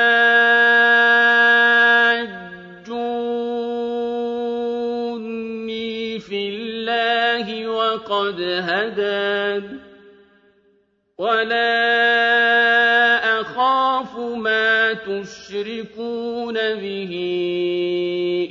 تُشْرِكُونَ 15.51 16.55
بِهِ 16.55 17.13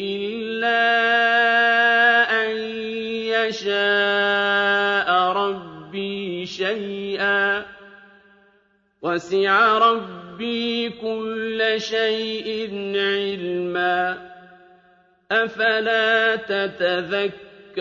إِلَّا 0.00 0.84
أَن 2.44 2.50
يَشَاءَ 3.32 5.08
رَبِّي 5.32 6.46
شَيْئًا 6.46 7.66
وسع 9.02 9.78
ربي 9.78 10.90
كل 10.90 11.74
شيء 11.80 12.70
علما 12.96 14.30
أفلا 15.32 16.36
تتذكرون 16.36 17.80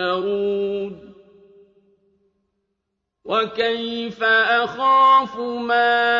وكيف 3.26 4.24
أخاف 4.24 5.38
ما 5.40 6.16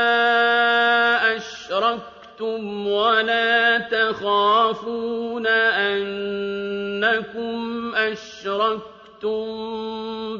أشركتم 1.36 2.19
ولا 2.42 3.78
تخافون 3.78 5.48
أنكم 5.88 7.52
أشركتم 7.96 9.48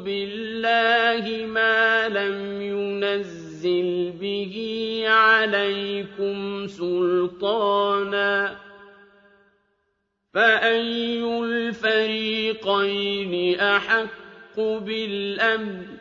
بالله 0.04 1.46
ما 1.46 2.08
لم 2.08 2.62
ينزل 2.62 4.12
به 4.20 4.54
عليكم 5.06 6.66
سلطانا 6.66 8.56
فأي 10.34 11.22
الفريقين 11.42 12.80
أحق 13.60 14.60
بالأمن 14.60 16.00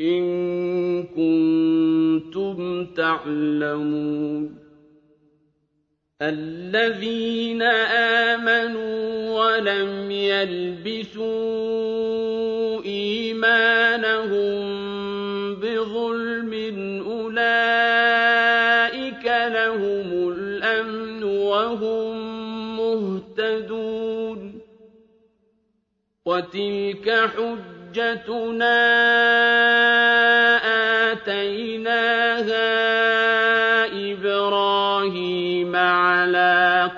إِن 0.00 1.02
كُنتُمْ 1.02 2.86
تَعْلَمُونَ 2.94 4.67
الَّذِينَ 6.22 7.62
آمَنُوا 7.62 9.30
وَلَمْ 9.38 10.10
يَلْبِسُوا 10.10 11.22
إِيمَانَهُم 12.84 14.58
بِظُلْمٍ 15.54 16.52
أُولَٰئِكَ 17.06 17.44
لَهُمُ 19.26 20.28
الْأَمْنُ 20.28 21.22
وَهُم 21.24 22.16
مُّهْتَدُونَ 22.76 24.60
وَتِلْكَ 26.26 27.30
حُجَّتُنَا 27.94 28.78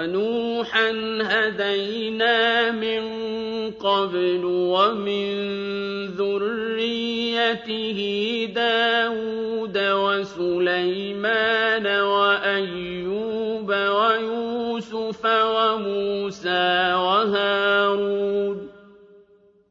وَنُوحًا 0.00 0.90
هَدَيْنَا 1.22 2.70
مِن 2.70 3.00
قَبْلُ 3.70 4.40
ۖ 4.42 4.44
وَمِن 4.44 5.26
ذُرِّيَّتِهِ 6.16 7.98
دَاوُودَ 8.54 9.78
وَسُلَيْمَانَ 9.78 11.86
وَأَيُّوبَ 11.86 13.68
وَيُوسُفَ 13.70 15.26
وَمُوسَىٰ 15.26 16.94
وَهَارُونَ 16.94 18.68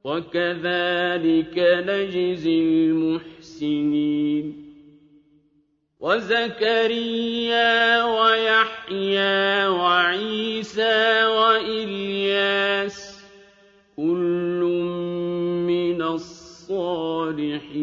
وَكَذَٰلِكَ 0.04 1.58
نَجْزِي 1.58 2.60
الْمُحْسِنِينَ 2.62 4.69
وَزَكَرِيَّا 6.00 8.04
وَيَحْيَىٰ 8.04 9.68
وَعِيسَىٰ 9.68 11.26
وَإِلْيَاسَ 11.28 13.20
ۖ 13.20 13.22
كُلٌّ 13.98 14.62
مِّنَ 15.68 16.02
الصَّالِحِينَ 16.02 17.76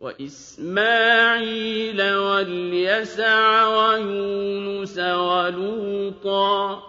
وَإِسْمَاعِيلَ 0.00 2.02
وَالْيَسَعَ 2.02 3.68
وَيُونُسَ 3.68 4.98
وَلُوطًا 4.98 6.82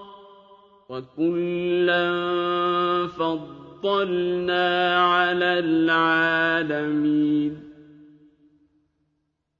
وَكُلًّا 0.90 2.08
فَضَّلْنَا 3.08 4.98
عَلَى 5.06 5.60
الْعَالَمِينَ 5.60 7.71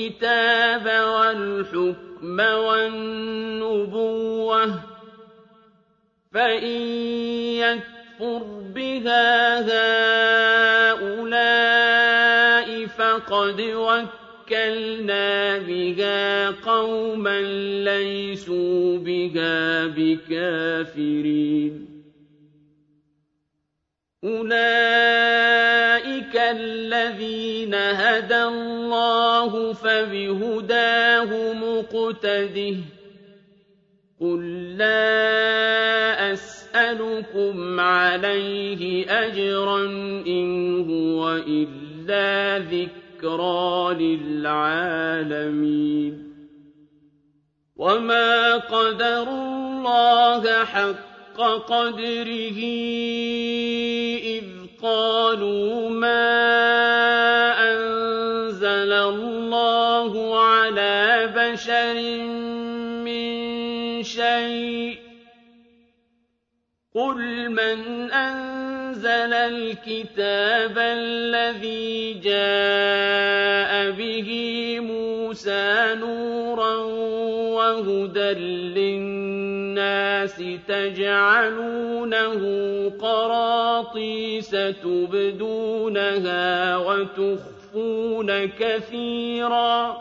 الْكِتَابَ 0.00 0.86
وَالْحُكْمَ 0.86 2.40
وَالنُّبُوَّةَ 2.40 3.86
ۚ 4.66 4.70
فَإِن 6.32 6.80
يَكْفُرْ 7.64 8.42
بِهَا 8.74 9.60
هَٰؤُلَاءِ 10.90 11.66
فَقَدْ 12.86 13.60
وَكَّلْنَا 13.60 15.28
بِهَا 15.58 16.50
قَوْمًا 16.50 17.40
لَّيْسُوا 17.84 18.98
بِهَا 18.98 19.86
بِكَافِرِينَ. 19.86 21.74
أُولَٰئِكَ 24.24 25.59
الَّذِينَ 26.50 27.74
هَدَى 27.74 28.42
اللَّهُ 28.42 29.72
ۖ 29.72 29.76
فَبِهُدَاهُ 29.76 31.52
مُقْتَدِهْ 31.52 32.74
ۗ 32.74 32.76
قُل 34.20 34.76
لَّا 34.78 36.32
أَسْأَلُكُمْ 36.32 37.80
عَلَيْهِ 37.80 39.06
أَجْرًا 39.26 39.86
ۖ 39.86 39.90
إِنْ 40.26 40.80
هُوَ 40.90 41.36
إِلَّا 41.36 42.58
ذِكْرَىٰ 42.58 43.94
لِلْعَالَمِينَ 44.00 45.50
وَمَا 47.76 48.56
قَدَرُوا 48.56 49.46
اللَّهَ 49.46 50.64
حَقَّ 50.64 51.40
قَدْرِهِ 51.72 52.58
إِذْ 54.24 54.59
قَالُوا 54.82 55.88
مَا 55.90 56.32
أَنزَلَ 57.72 58.92
اللَّهُ 58.92 60.38
عَلَىٰ 60.40 61.32
بَشَرٍ 61.36 61.94
مِّن 63.04 64.02
شَيْءٍ 64.02 64.94
ۗ 64.96 64.98
قُلْ 66.94 67.50
مَنْ 67.50 68.10
أَنزَلَ 68.10 69.32
الْكِتَابَ 69.34 70.76
الَّذِي 70.78 72.14
جَاءَ 72.24 73.90
بِهِ 73.90 74.30
مُوسَىٰ 74.80 75.94
نُورًا 76.00 76.76
وَهُدًى 77.56 78.30
لِّلنَّاسِ 78.74 79.59
النَّاسِ 79.80 80.36
تَجْعَلُونَهُ 80.68 82.42
قَرَاطِيسَ 83.00 84.50
تُبْدُونَهَا 84.82 86.76
وَتُخْفُونَ 86.76 88.46
كَثِيرًا. 88.46 89.96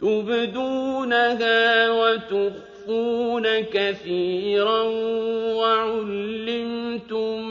تُبْدُونَهَا 0.00 1.90
وَتُخْفُونَ 1.90 3.60
كَثِيرًا 3.60 4.82
وَعُلِّمْتُم 5.60 7.48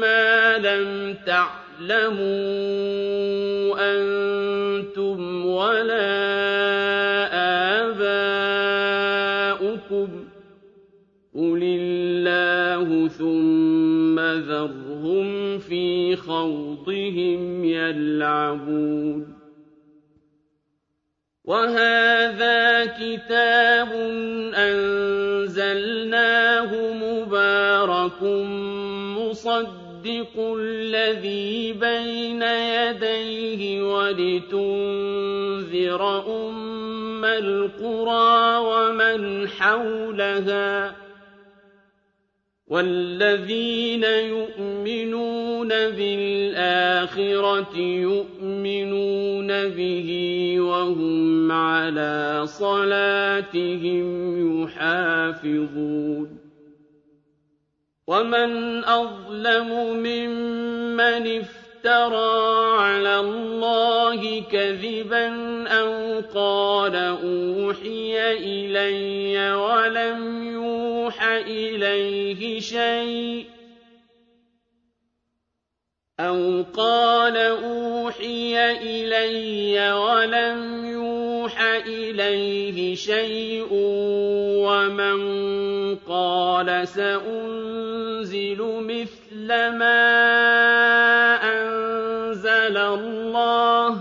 مَّا 0.00 0.58
لَمْ 0.58 1.14
تَعْلَمُوا 1.26 2.26
أَنتُمْ 3.78 5.46
وَلَا 5.46 6.45
ثُمَّ 14.36 14.42
ذَرْهُمْ 14.42 15.58
فِي 15.58 16.16
خَوْضِهِمْ 16.16 17.64
يَلْعَبُونَ. 17.64 19.36
وَهَٰذَا 21.44 22.84
كِتَابٌ 22.84 23.88
أَنزَلْنَاهُ 24.54 25.92
مُبَارَكٌ 26.94 28.22
مُّصَدِّقُ 29.18 30.56
الَّذِي 30.58 31.72
بَيْنَ 31.72 32.42
يَدَيْهِ 32.42 33.82
وَلِتُنذِرَ 33.82 34.82
أُمَّ 36.48 37.24
الْقُرَىٰ 37.24 38.58
وَمَنْ 38.58 39.48
حَوْلَهَا. 39.48 41.05
وَالَّذِينَ 42.66 44.04
يُؤْمِنُونَ 44.04 45.68
بِالْآخِرَةِ 45.68 47.76
يُؤْمِنُونَ 47.78 49.68
بِهِ 49.68 50.08
وَهُمْ 50.60 51.52
عَلَىٰ 51.52 52.42
صَلَاتِهِمْ 52.46 54.06
يُحَافِظُونَ 54.62 56.38
وَمَنْ 58.06 58.84
أَظْلَمُ 58.84 59.96
مِمَّنِ 59.96 61.24
افْتَرَىٰ 61.38 62.76
عَلَى 62.78 63.20
اللَّهِ 63.20 64.42
كَذِبًا 64.52 65.28
أَوْ 65.68 66.20
قَالَ 66.34 66.96
أُوحِيَ 66.96 68.32
إِلَيَّ 68.32 69.52
وَلَمْ 69.54 70.45
إِلَيْهِ 71.26 72.60
شَيْءٌ 72.60 73.46
أَوْ 76.20 76.62
قَالَ 76.76 77.36
أُوحِيَ 77.36 78.56
إِلَيَّ 78.72 79.92
وَلَمْ 79.92 80.84
يُوحَ 80.86 81.60
إِلَيْهِ 81.86 82.94
شَيْءٌ 82.94 83.68
وَمَن 84.64 85.18
قَالَ 85.96 86.88
سَأُنزِلُ 86.88 88.60
مِثْلَ 88.62 89.48
مَا 89.76 90.02
أَنزَلَ 91.44 92.76
اللَّهُ 92.76 93.90
ۗ 93.94 93.98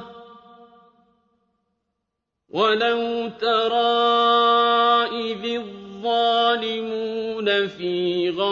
وَلَوْ 2.50 3.30
تَرَىٰ 3.42 4.45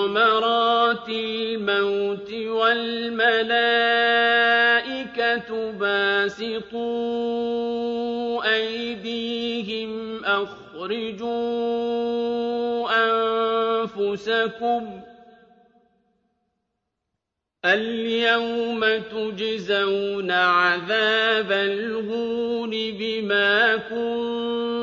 فِي 0.04 0.10
غَمَرَاتِ 0.10 1.10
الْمَوْتِ 1.10 2.32
وَالْمَلَائِكَةُ 2.34 3.52
بَاسِطُو 5.72 6.82
أَيْدِيهِمْ 8.44 10.24
أَخْرِجُوا 10.26 11.30
أَنفُسَكُمُ 13.84 15.02
ۖ 15.02 15.04
الْيَوْمَ 17.66 18.82
تُجْزَوْنَ 19.12 20.32
عَذَابَ 20.32 21.52
الْهُونِ 21.52 22.70
بِمَا 22.72 23.76
كُنتُمْ 23.76 24.83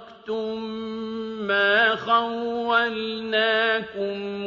مَّا 0.31 1.95
خَوَّلْنَاكُمْ 1.95 2.45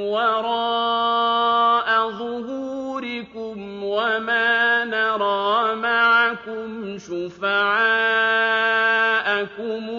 وَرَاءَ 0.01 1.89
ظُهُورِكُمْ 2.11 3.85
وَمَا 3.85 4.85
نَرَىٰ 4.85 5.75
مَعَكُمْ 5.75 6.99
شُفَعَاءَكُمُ 6.99 7.65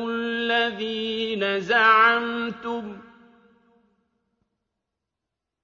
الَّذِينَ 0.09 1.59
زَعَمْتُمْ 1.59 2.97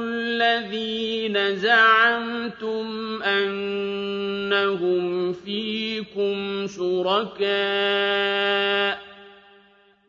الَّذِينَ 0.00 1.56
زَعَمْتُمْ 1.56 3.22
أَنَّهُمْ 4.60 5.32
فِيكُمْ 5.32 6.66
شُرَكَاءُ 6.66 7.48
ۚ 8.96 9.00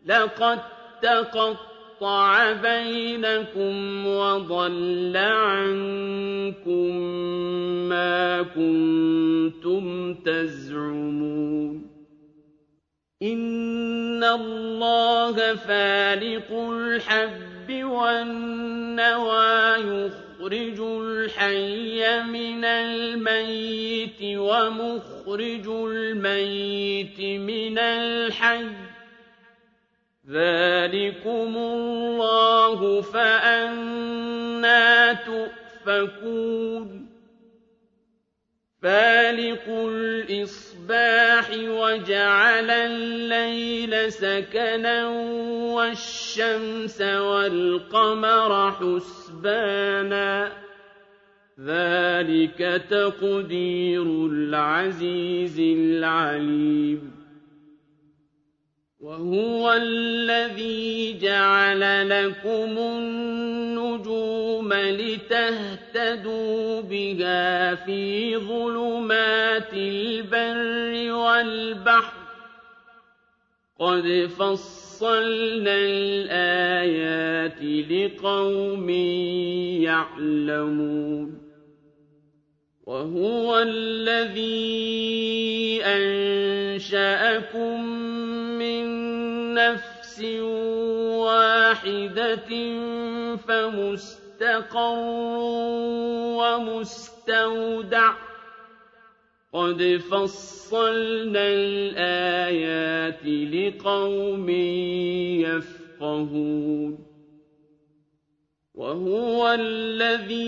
لَقَد 0.06 0.60
تَّقَطَّعَ 1.02 2.54
بَيْنَكُمْ 2.54 4.08
وَضَلَّ 4.08 5.18
عَنكُم 5.18 6.95
مَّا 7.89 8.41
كُنتُمْ 8.41 10.14
تَزْعُمُونَ 10.14 11.91
إِنَّ 13.24 14.24
اللَّهَ 14.24 15.56
فَالِقُ 15.56 16.52
الْحَبِّ 16.52 17.70
وَالنَّوَىٰ 17.84 19.78
يُخْرِجُ 20.42 20.80
الْحَيَّ 20.80 22.24
مِنَ 22.24 22.66
الْمَيِّتِ 22.66 24.22
وَمُخْرِجُ 24.22 25.68
الْمَيِّتِ 25.68 27.20
مِنَ 27.20 27.78
الْحَيِّ 27.78 28.66
ۚ. 28.70 28.74
ذَٰلِكُمُ 30.30 31.58
اللَّهُ 31.58 33.02
فَأَنَّىٰ 33.02 33.98
تُؤْفَكُونَ. 35.26 37.08
فَالِقُ 38.82 39.70
الْإِصْبَاحِ 40.90 41.50
وَجَعَلَ 41.52 42.70
اللَّيْلَ 42.70 44.12
سَكَنًا 44.14 45.08
وَالشَّمْسَ 45.74 47.02
وَالْقَمَرَ 47.02 48.72
حُسْبَانًا 48.72 50.50
ۚ. 50.50 50.52
ذَٰلِكَ 51.60 52.82
تَقْدِيرُ 52.90 54.04
الْعَزِيزِ 54.04 55.60
الْعَلِيمِ. 55.60 57.20
وَهُوَ 59.02 59.74
الَّذِي 59.74 61.14
جَعَلَ 61.18 62.10
لَكُمُ 62.10 62.78
النُّجُومَ 62.78 64.74
لِتَهْتَدُوا 64.74 66.82
بِهَا 66.82 67.76
فِي 67.76 68.38
ظُلُمَاتِ 68.38 69.74
الْبَرِّ 69.74 71.14
وَالْبَحْرِ 71.14 72.14
ۗ. 72.14 72.16
قَدْ 73.80 74.30
فَصَّلْنَا 74.38 75.76
الْآيَاتِ 75.76 77.62
لِقَوْمٍ 77.91 78.89
يَعْلَمُونَ. 79.82 81.41
وَهُوَ 82.88 83.60
الَّذِي 83.60 84.52
أَنشَأَ 85.86 86.52
أَنشَأَكُم 86.76 88.31
نَّفْسٍ 89.62 90.22
وَاحِدَةٍ 91.22 92.49
فَمُسْتَقَرٌّ 93.36 94.97
وَمُسْتَوْدَعٌ 96.41 98.12
ۗ. 98.12 98.16
قَدْ 99.53 100.01
فَصَّلْنَا 100.12 101.47
الْآيَاتِ 101.47 103.26
لِقَوْمٍ 103.26 104.49
يَفْقَهُونَ. 105.39 107.05
وَهُوَ 108.74 109.51
الَّذِي 109.59 110.41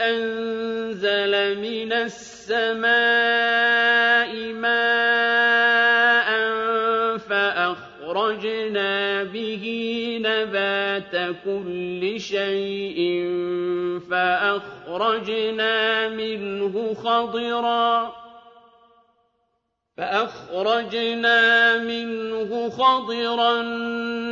أَنزَلَ 0.00 1.58
مِنَ 1.58 1.92
السَّمَاءِ 1.92 2.92
مَاءً 4.52 4.85
نَبَاتَ 10.36 11.36
كُلِّ 11.44 12.20
شَيْءٍ 12.20 12.98
فَأَخْرَجْنَا 14.10 16.08
مِنْهُ 16.08 16.94
خَضِرًا. 16.94 18.12
فأخرجنا 19.96 21.78
منه 21.78 22.70
خضرا 22.70 23.62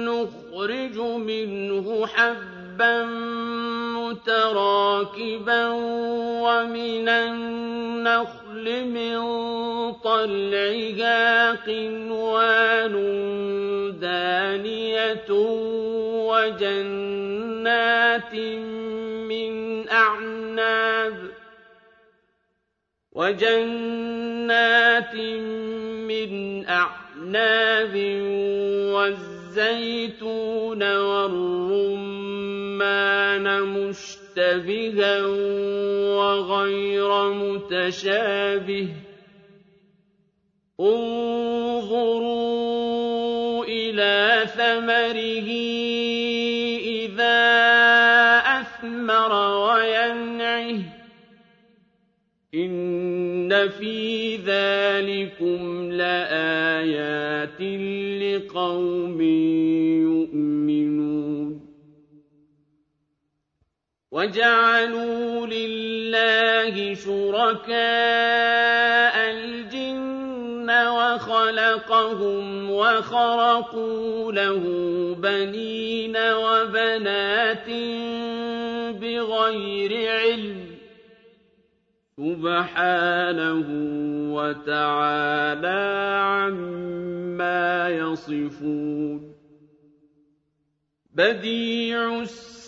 نخرج 0.04 0.98
منه 0.98 2.06
حبا 2.06 3.04
متراكبا 3.96 5.68
ومن 6.44 7.08
النخل 7.08 8.84
من 8.84 9.22
طلعها 9.92 11.52
قنوان 11.52 12.94
دانية 14.04 15.30
وجنات 16.28 18.34
من 19.30 19.52
أعناب 19.88 21.16
وجنات 23.12 25.14
من 26.10 26.32
أعناب 26.66 27.94
والزيتون 28.94 30.82
والرمان 30.96 31.86
مشتبها 33.62 35.26
وغير 36.16 37.10
متشابه 37.32 38.88
انظروا 40.80 42.83
إلى 43.94 44.46
ثمره 44.46 45.50
إذا 46.82 47.46
أثمر 48.38 49.32
وينعه. 49.56 50.78
إِنَّ 52.54 53.68
فِي 53.68 54.36
ذَٰلِكُمْ 54.36 55.92
لَآيَاتٍ 55.92 57.60
لِّقَوْمٍ 58.22 59.20
يُؤْمِنُونَ. 60.02 61.60
وَجَعَلُوا 64.10 65.46
لِلَّهِ 65.46 66.94
شُرَكَاءَ 66.94 67.74
وَخَلَقَهُمْ 70.74 72.70
وَخَرَقُوا 72.70 74.32
لَهُ 74.32 74.62
بَنِينَ 75.14 76.16
وَبَنَاتٍ 76.16 77.68
بِغَيْرِ 79.00 80.10
عِلْمٍ. 80.10 80.66
سُبْحَانَهُ 82.16 83.66
وَتَعَالَىٰ 84.34 86.18
عَمَّا 86.22 87.88
يَصِفُونَ. 87.88 89.34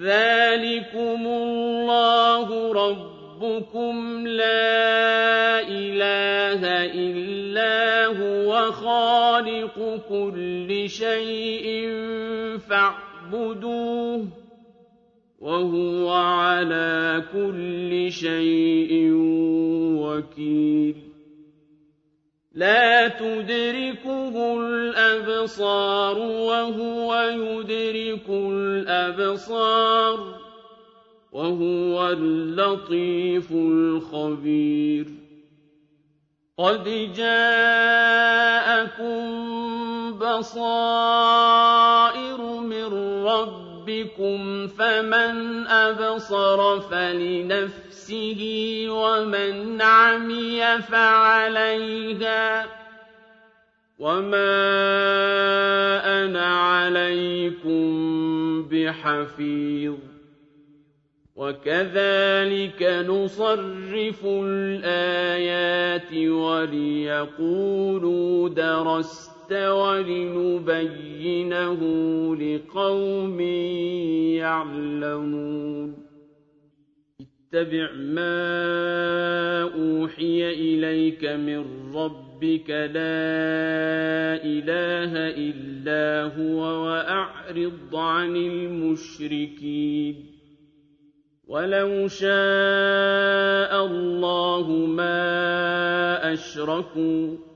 ذَٰلِكُمُ 0.00 1.26
اللَّهُ 1.26 2.48
رَبُّكُمْ 2.72 4.26
لَا 4.26 5.60
إِلَٰهَ 5.68 6.60
إِلَّا 6.94 8.06
هُوَ 8.06 8.72
خَالِقُ 8.72 10.00
كُلِّ 10.08 10.84
شَيْءٍ 10.88 11.88
فَاعْبُدُوهُ 12.68 14.18
ۚ 14.24 14.28
وَهُوَ 15.38 16.10
عَلَىٰ 16.12 17.22
كُلِّ 17.32 18.12
شَيْءٍ 18.12 19.10
وَكِيلٌ 20.04 21.05
لَّا 22.56 23.08
تُدْرِكُهُ 23.08 24.58
الْأَبْصَارُ 24.60 26.18
وَهُوَ 26.18 27.14
يُدْرِكُ 27.14 28.28
الْأَبْصَارَ 28.28 30.16
ۖ 30.16 30.20
وَهُوَ 31.32 32.08
اللَّطِيفُ 32.08 33.52
الْخَبِيرُ. 33.52 35.06
قَدْ 36.58 36.84
جَاءَكُم 37.16 38.16
بَصَائِرُ 40.18 41.35
رَّبِّكُمْ 44.20 44.66
ۖ 44.66 44.70
فَمَنْ 44.70 45.66
أَبْصَرَ 45.66 46.80
فَلِنَفْسِهِ 46.80 48.40
وَمَنْ 48.88 49.82
عَمِيَ 49.82 50.78
فَعَلَيْهَا 50.82 52.66
ۚ 52.66 52.68
وَمَا 53.98 54.56
أَنَا 56.24 56.46
عَلَيْكُم 56.46 57.88
بِحَفِيظٍ 58.68 59.94
وَكَذَٰلِكَ 61.36 62.82
نُصَرِّفُ 63.08 64.20
الْآيَاتِ 64.24 66.12
وَلِيَقُولُوا 66.28 67.68
دَرَسْتَ 68.48 69.35
وَلِنُبَيِّنَهُ 69.52 71.00
لِقَوْمٍ 72.36 73.40
يَعْلَمُونَ 74.40 75.94
اتَّبِعْ 77.20 77.92
مَا 77.92 79.62
أُوحِيَ 79.62 80.50
إِلَيْكَ 80.52 81.24
مِن 81.24 81.92
رَّبِّكَ 81.94 82.70
لَا 82.70 84.42
إِلَٰهَ 84.44 85.12
إِلَّا 85.38 86.22
هُوَ 86.38 86.60
وَأَعْرِضْ 86.84 87.96
عَنِ 87.96 88.36
الْمُشْرِكِينَ 88.36 90.16
وَلَوْ 91.48 92.08
شَاءَ 92.08 93.84
اللَّهُ 93.86 94.70
مَا 94.86 96.32
أَشْرَكُوا 96.32 97.36
ۗ 97.36 97.55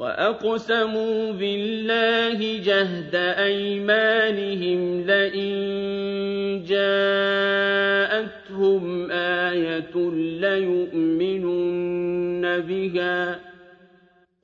وأقسموا 0.00 1.32
بالله 1.32 2.58
جهد 2.64 3.14
أيمانهم 3.14 5.00
لئن 5.06 5.50
جاءتهم 6.68 8.30
آية 9.10 10.10
ليؤمنن 10.40 11.80
بها 12.60 13.40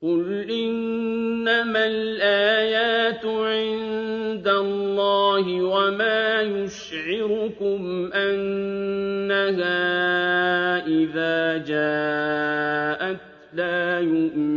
قل 0.01 0.45
إنما 0.51 1.85
الآيات 1.85 3.25
عند 3.25 4.47
الله 4.47 5.61
وما 5.61 6.41
يشعركم 6.41 8.09
أنها 8.13 9.57
إذا 10.87 11.57
جاءت 11.57 13.17
لا 13.53 13.99
يؤمنون 13.99 14.56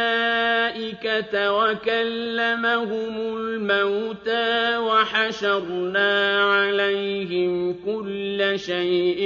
وكلمهم 1.35 3.37
الموتى 3.37 4.77
وحشرنا 4.77 6.43
عليهم 6.43 7.73
كل 7.85 8.53
شيء 8.55 9.21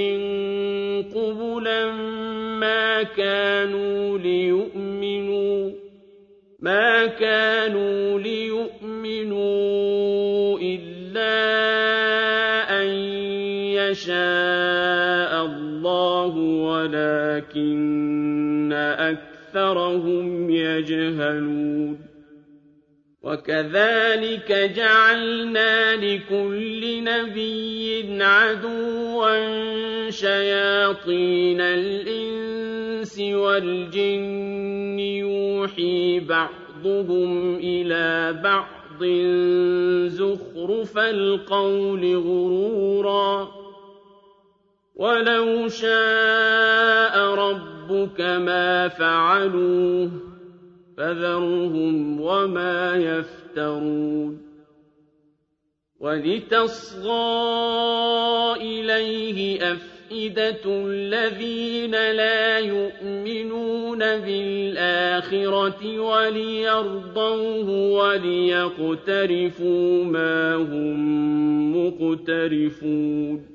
قبلا 1.15 1.91
ما 2.59 3.03
كانوا 3.03 4.17
ليؤمنوا 4.17 5.71
ما 6.59 7.05
كانوا 7.05 8.19
ليؤمنوا 8.19 9.45
إلا 10.59 11.35
أن 12.81 12.87
يشاء 13.77 15.45
الله 15.45 16.37
ولكن 16.67 18.73
أكثرهم 18.73 19.34
يجهلون. 20.49 22.15
وكذلك 23.25 24.51
جعلنا 24.75 25.95
لكل 25.95 27.03
نبي 27.03 28.23
عدوا 28.23 30.09
شياطين 30.09 31.61
الإنس 31.61 33.19
والجن 33.19 34.99
يوحي 34.99 36.19
بعضهم 36.19 37.55
إلى 37.55 38.33
بعض 38.43 39.03
زخرف 40.07 40.97
القول 40.97 42.15
غرورا. 42.15 43.51
ولو 44.95 45.67
شاء 45.67 47.19
ربك 47.19 47.74
ما 48.21 48.87
فعلوه 48.87 50.11
فذرهم 50.97 52.21
وما 52.21 52.95
يفترون 52.95 54.41
ولتصغى 55.99 57.05
إليه 58.61 59.71
أفئدة 59.71 60.61
الذين 60.65 61.91
لا 61.91 62.59
يؤمنون 62.59 63.99
بالآخرة 63.99 65.99
وليرضوه 65.99 67.69
وليقترفوا 67.91 69.63
ما 70.03 70.55
هم 70.55 71.77
مقترفون 71.77 73.54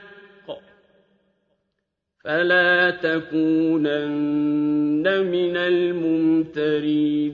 فلا 2.23 2.89
تكونن 2.89 4.11
من 5.31 5.57
الممترين 5.57 7.33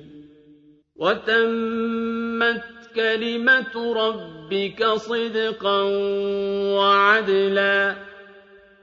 وتمت 0.95 2.63
كلمة 2.95 3.93
ربك 3.93 4.85
صدقا 4.85 5.81
وعدلا 6.77 7.95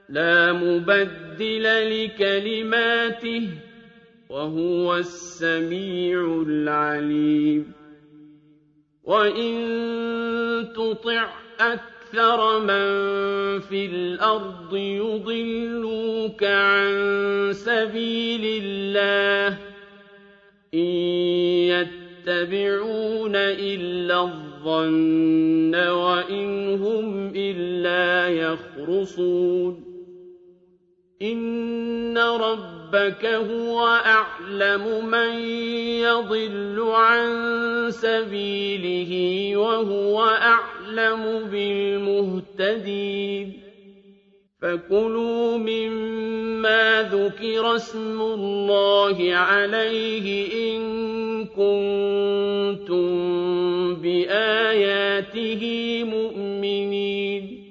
لا 0.09 0.53
مبدل 0.53 1.63
لكلماته 1.63 3.49
وهو 4.29 4.97
السميع 4.97 6.43
العليم 6.47 7.71
وإن 9.03 9.53
تطع 10.75 11.29
أكثر 11.59 11.94
أكثر 12.05 12.59
من 12.59 13.59
في 13.59 13.85
الأرض 13.85 14.75
يضلوك 14.75 16.43
عن 16.43 17.49
سبيل 17.53 18.63
الله 18.63 19.57
إن 20.73 20.85
يتبعون 22.29 23.35
إلا 23.35 24.21
الظن 24.21 25.75
وإن 25.75 26.75
هم 26.83 27.33
إلا 27.35 28.29
يخرصون 28.29 29.83
إن 31.21 32.17
ربك 32.17 33.25
هو 33.25 33.87
أعلم 33.87 35.05
من 35.05 35.39
يضل 36.05 36.81
عن 36.81 37.27
سبيله 37.89 39.51
وهو 39.57 40.23
أعلم 40.23 40.64
أعلم 40.99 41.49
بالمهتدين. 41.51 43.53
فكلوا 44.61 45.57
مما 45.57 47.09
ذكر 47.11 47.75
اسم 47.75 48.21
الله 48.21 49.33
عليه 49.33 50.47
إن 50.71 50.85
كنتم 51.45 53.05
بآياته 53.95 55.63
مؤمنين. 56.03 57.65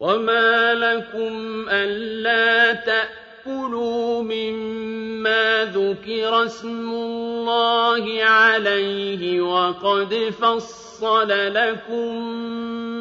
وما 0.00 0.74
لكم 0.74 1.66
ألا 1.68 2.72
تأكلوا 2.72 4.22
مما 4.22 5.72
ذكر 5.74 6.44
اسم 6.44 6.90
الله 6.90 8.22
عليه 8.22 9.40
وقد 9.40 10.14
فصل 10.40 10.91
فَصَّلَ 11.02 11.54
لَكُم 11.54 12.16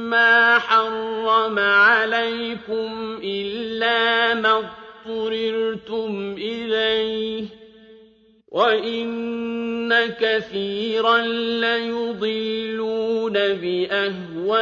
مَّا 0.09 0.59
حَرَّمَ 0.59 1.59
عَلَيْكُمْ 1.59 3.19
إِلَّا 3.23 4.33
مَا 4.33 4.57
اضْطُرِرْتُمْ 4.57 6.35
إِلَيْهِ 6.37 7.41
ۗ 7.41 7.47
وَإِنَّ 8.51 9.93
كَثِيرًا 10.19 11.17
لَّيُضِلُّونَ 11.61 13.33
بِأَهْوَائِهِم 13.33 14.61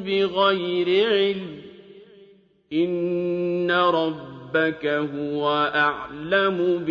بغير 0.00 1.06
علم. 1.08 1.62
إن 2.72 3.70
ربك 3.70 4.86
هو 4.86 5.70
أعلم 5.74 6.84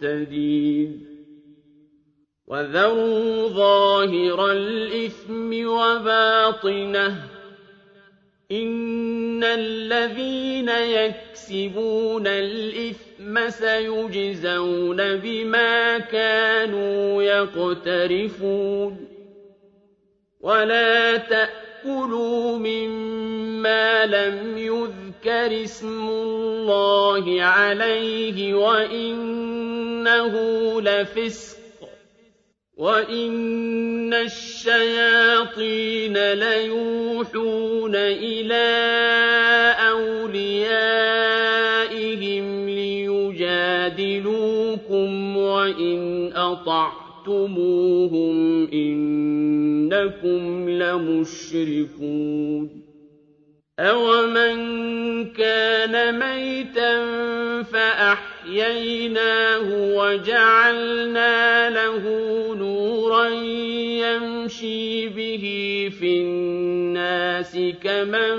بالمعتدين. 0.00 1.09
وذروا 2.50 3.48
ظاهر 3.48 4.52
الإثم 4.52 5.66
وباطنه 5.66 7.16
إن 8.52 9.44
الذين 9.44 10.68
يكسبون 10.68 12.26
الإثم 12.26 13.50
سيجزون 13.50 15.16
بما 15.16 15.98
كانوا 15.98 17.22
يقترفون 17.22 19.06
ولا 20.40 21.16
تأكلوا 21.16 22.58
مما 22.58 24.06
لم 24.06 24.58
يذكر 24.58 25.64
اسم 25.64 26.08
الله 26.08 27.42
عليه 27.42 28.54
وإنه 28.54 30.34
لفسق 30.80 31.59
وَإِنَّ 32.80 34.08
الشَّيَاطِينَ 34.14 34.96
لَيُوحُونَ 36.32 37.92
إِلَىٰ 37.94 38.72
أَوْلِيَائِهِمْ 39.92 40.84
لِيُجَادِلُوكُمْ 42.68 43.76
وَإِنْ 45.36 46.32
أَطَعْتُمُوهُمْ 46.32 47.56
إِنَّكُمْ 48.72 50.68
لَمُشْرِكُونَ 50.70 52.10
أَوَمَن 53.80 54.56
كَانَ 55.26 56.18
مَيْتًا 56.18 56.92
فَأَحْيَيْنَاهُ 57.62 59.16
وَجَعَلْنَا 59.96 61.70
لَهُ 61.70 62.29
كَمَن 67.90 68.38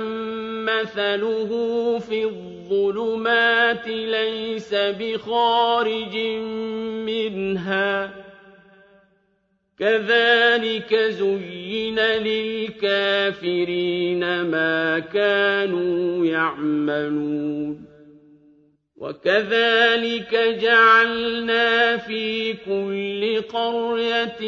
مَّثَلُهُ 0.65 1.51
فِي 1.99 2.23
الظُّلُمَاتِ 2.23 3.87
لَيْسَ 3.87 4.73
بِخَارِجٍ 4.73 6.15
مِّنْهَا 7.05 8.11
كَذَٰلِكَ 9.79 10.95
زُيِّنَ 10.95 11.99
لِلْكَافِرِينَ 12.29 13.61
مَا 14.41 14.99
كَانُوا 14.99 16.25
يَعْمَلُونَ 16.25 17.90
وَكَذَٰلِكَ 19.01 20.33
جَعَلْنَا 20.61 21.97
فِي 21.97 22.53
كُلِّ 22.53 23.41
قَرْيَةٍ 23.49 24.41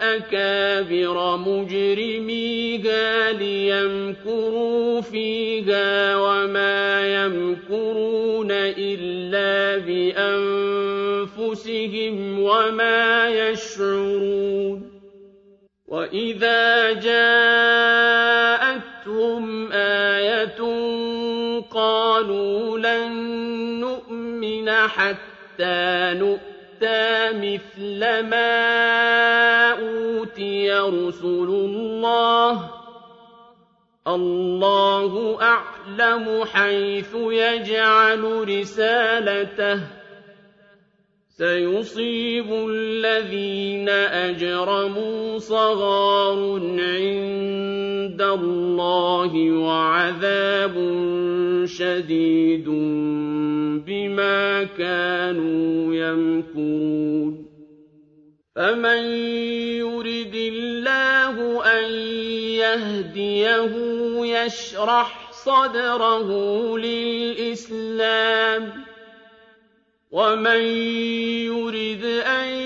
أَكَابِرَ 0.00 1.36
مُجْرِمِيهَا 1.36 3.32
لِيَمْكُرُوا 3.32 5.00
فِيهَا 5.00 6.16
وَمَا 6.16 7.06
يَمْكُرُونَ 7.24 8.50
إِلَّا 8.78 9.82
بِأَنفُسِهِمْ 9.82 11.34
وَمَا 12.40 13.28
يَشْعُرُونَ 13.28 14.90
وَإِذَا 15.86 16.92
جَاءَتْهُمْ 16.92 18.32
آيَةٌ 19.72 20.60
قَالُوا 21.70 22.78
لَن 22.78 23.35
نُّؤْمِنَ 24.66 24.88
حَتَّىٰ 24.88 26.14
نُؤْتَىٰ 26.18 27.32
مِثْلَ 27.38 28.00
مَا 28.26 29.70
أُوتِيَ 29.72 30.72
رُسُلُ 30.72 31.48
اللَّهِ 31.48 32.52
ۘ 32.54 32.68
اللَّهُ 34.08 35.38
أَعْلَمُ 35.42 36.44
حَيْثُ 36.44 37.14
يَجْعَلُ 37.14 38.22
رِسَالَتَهُ 38.48 39.74
ۗ 39.76 39.80
سَيُصِيبُ 41.38 42.52
الَّذِينَ 42.52 43.88
أَجْرَمُوا 43.88 45.38
صَغَارٌ 45.38 46.38
عِندَ 46.78 47.85
اللَّهِ 48.06 49.52
وَعَذَابٌ 49.52 50.74
شَدِيدٌ 51.64 52.64
بِمَا 53.86 54.64
كَانُوا 54.64 55.94
يَمْكُرُونَ. 55.94 57.46
فَمَن 58.56 58.98
يُرِدِ 59.78 60.34
اللَّهُ 60.34 61.64
أَن 61.64 61.90
يَهْدِيَهُ 62.62 63.72
يَشْرَحْ 64.26 65.32
صَدْرَهُ 65.32 66.28
لِلْإِسْلَامِ. 66.78 68.72
وَمَن 70.10 70.60
يُرِدْ 71.46 72.04
أَن 72.04 72.65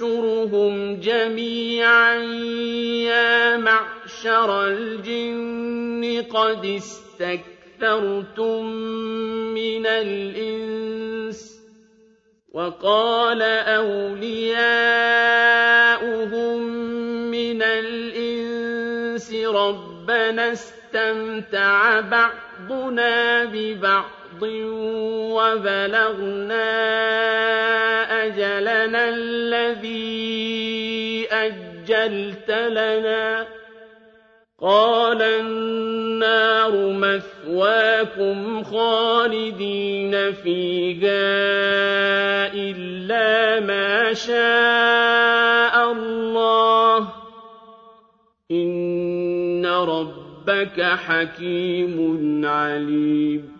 يَحْشُرُهُمْ 0.00 1.00
جَمِيعًا 1.00 2.14
يَا 3.04 3.56
مَعْشَرَ 3.56 4.66
الْجِنِّ 4.66 6.22
قَدِ 6.32 6.64
اسْتَكْثَرْتُم 6.80 8.66
مِّنَ 9.54 9.86
الْإِنسِ 9.86 11.40
ۖ 11.60 11.60
وَقَالَ 12.52 13.42
أَوْلِيَاؤُهُم 13.76 14.62
مِّنَ 17.30 17.62
الْإِنسِ 17.62 19.32
رَبَّنَا 19.34 20.52
اسْتَمْتَعَ 20.52 22.00
بَعْضُنَا 22.00 23.44
بِبَعْضٍ. 23.44 24.19
وَبَلَغْنَا 25.36 26.70
أَجَلَنَا 28.26 29.08
الَّذِي 29.08 30.08
أَجَّلْتَ 31.32 32.50
لَنَا 32.50 33.42
ۚ 33.44 33.46
قَالَ 34.60 35.22
النَّارُ 35.22 36.72
مَثْوَاكُمْ 36.92 38.64
خَالِدِينَ 38.64 40.32
فِيهَا 40.32 41.22
إِلَّا 42.54 43.60
مَا 43.60 44.12
شَاءَ 44.14 45.92
اللَّهُ 45.92 46.98
ۗ 47.00 47.04
إِنَّ 48.50 49.66
رَبَّكَ 49.66 50.80
حَكِيمٌ 50.82 52.40
عَلِيمٌ 52.46 53.59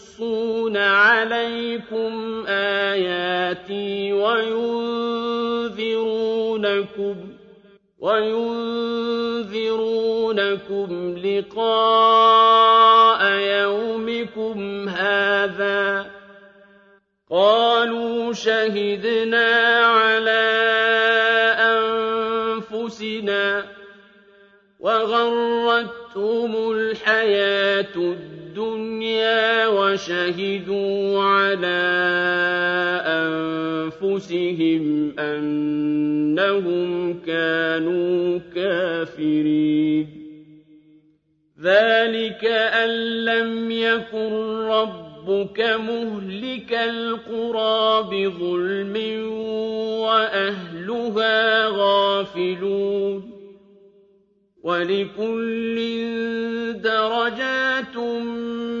عَلَيْكُمْ 0.77 2.45
آيَاتِي 2.47 4.13
وَيُنذِرُونَكُمْ 4.13 5.15
وَيُنذِرُونَكُمْ 7.99 8.77
لِقَاءَ 11.25 12.41
يَوْمِكُمْ 13.33 14.89
هَٰذَا 14.89 16.03
ۚ 16.03 16.07
قَالُوا 17.31 18.33
شَهِدْنَا 18.33 19.49
عَلَىٰ 19.85 20.51
أَنفُسِنَا 21.73 23.61
ۖ 23.61 23.65
وَغَرَّتْهُمُ 24.79 26.71
الْحَيَاةُ 26.71 27.95
الدُّنْيَا 27.95 28.30
وَشَهِدُوا 29.67 31.23
عَلَىٰ 31.23 31.91
أَنفُسِهِمْ 33.05 35.13
أَنَّهُمْ 35.19 37.19
كَانُوا 37.27 38.39
كَافِرِينَ. 38.55 40.07
ذَٰلِكَ 41.61 42.45
أَن 42.45 42.89
لَّمْ 43.25 43.71
يَكُن 43.71 44.33
رَّبُّكَ 44.67 45.59
مُهْلِكَ 45.59 46.73
الْقُرَىٰ 46.73 48.03
بِظُلْمٍ 48.11 49.23
وَأَهْلُهَا 49.99 51.67
غَافِلُونَ. 51.67 53.30
وَلِكُلٍّ 54.63 55.77
دَرَجَاتٌ 56.81 57.97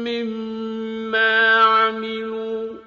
مِّمَّا 0.05 1.33
عَمِلُوا 1.57 2.67
ۚ 2.73 2.77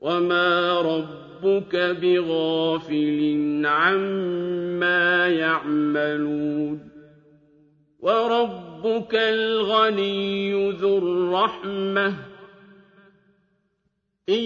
وَمَا 0.00 0.80
رَبُّكَ 0.80 1.76
بِغَافِلٍ 1.76 3.20
عَمَّا 3.64 5.28
يَعْمَلُونَ 5.28 6.90
وَرَبُّكَ 8.00 9.14
الْغَنِيُّ 9.14 10.70
ذُو 10.72 10.98
الرَّحْمَةِ 10.98 12.10
ۚ 12.10 12.14
إِن 14.28 14.44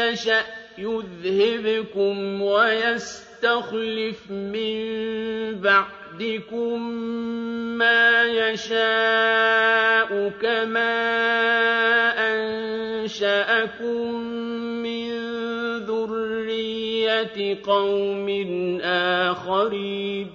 يَشَأْ 0.00 0.44
يُذْهِبْكُمْ 0.78 2.42
وَيَسْتَخْلِفْ 2.42 4.30
مِن 4.30 4.80
بَعْدِكُم 5.60 6.05
مَّا 7.78 8.24
يَشَاءُ 8.24 10.10
كَمَا 10.42 10.96
أَنشَأَكُم 12.32 14.20
مِّن 14.82 15.10
ذُرِّيَّةِ 15.84 17.58
قَوْمٍ 17.64 18.28
آخَرِينَ 18.82 20.28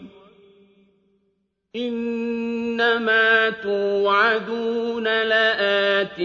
إِنَّمَا 1.75 3.49
تُوعَدُونَ 3.49 5.03
لَآتٍ 5.03 6.19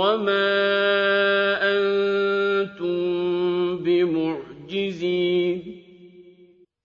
وَمَا 0.00 0.48
أَنتُم 1.62 2.96
بِمُعْجِزِينَ 3.84 5.71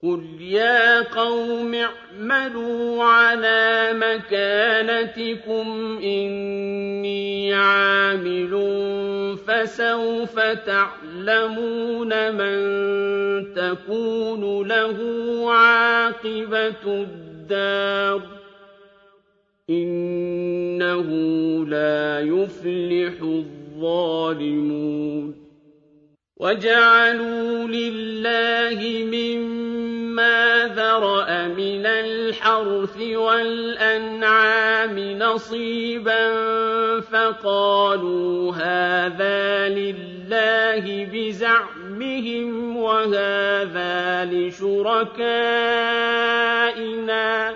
قُلْ 0.07 0.23
يَا 0.41 1.01
قَوْمِ 1.01 1.75
اعْمَلُوا 1.75 3.03
عَلَىٰ 3.03 3.93
مَكَانَتِكُمْ 3.93 5.67
إِنِّي 6.03 7.53
عَامِلٌ 7.53 8.53
ۖ 9.35 9.39
فَسَوْفَ 9.39 10.39
تَعْلَمُونَ 10.39 12.31
مَن 12.35 12.57
تَكُونُ 13.53 14.67
لَهُ 14.67 14.97
عَاقِبَةُ 15.51 16.85
الدَّارِ 16.85 18.19
ۗ 18.19 18.23
إِنَّهُ 19.69 21.07
لَا 21.67 22.19
يُفْلِحُ 22.19 23.13
الظَّالِمُونَ 23.21 24.87
وَجَعَلُوا 26.39 27.67
لِلَّهِ 27.67 28.79
مِمَّا 29.09 30.67
ذَرَأَ 30.75 31.47
مِنَ 31.47 31.85
الْحَرْثِ 31.85 32.97
وَالْأَنْعَامِ 33.01 34.99
نَصِيبًا 34.99 36.21
فَقَالُوا 37.01 38.53
هَٰذَا 38.53 39.69
لِلَّهِ 39.69 40.85
بِزَعْمِهِمْ 41.13 42.77
وَهَٰذَا 42.77 44.25
لِشُرَكَائِنَا 44.25 45.17
ۖ 47.51 47.55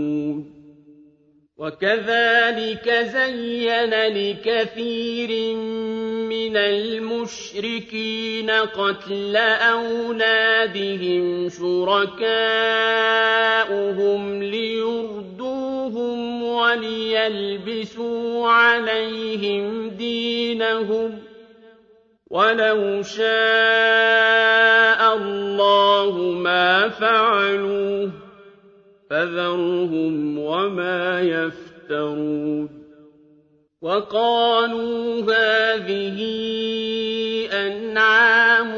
وَكَذَٰلِكَ 1.61 2.89
زَيَّنَ 2.89 3.93
لِكَثِيرٍ 3.93 5.55
مِّنَ 6.25 6.57
الْمُشْرِكِينَ 6.57 8.49
قَتْلَ 8.51 9.35
أَوْلَادِهِمْ 9.77 11.49
شُرَكَاؤُهُمْ 11.49 12.33
لِيُرْدُوهُمْ 14.43 16.43
وَلِيَلْبِسُوا 16.43 18.49
عَلَيْهِمْ 18.49 19.89
دِينَهُمْ 19.89 21.09
ۖ 21.11 21.15
وَلَوْ 22.31 23.01
شَاءَ 23.03 25.01
اللَّهُ 25.17 26.17
مَا 26.17 26.89
فَعَلُوهُ 26.89 28.07
ۖ 28.07 28.11
فَذَرْهُمْ 29.11 30.39
وَمَا 30.39 31.21
يَفْتَرُونَ 31.21 32.69
وَقَالُوا 33.81 35.21
هَٰذِهِ 35.21 36.19
أَنْعَامٌ 37.51 38.71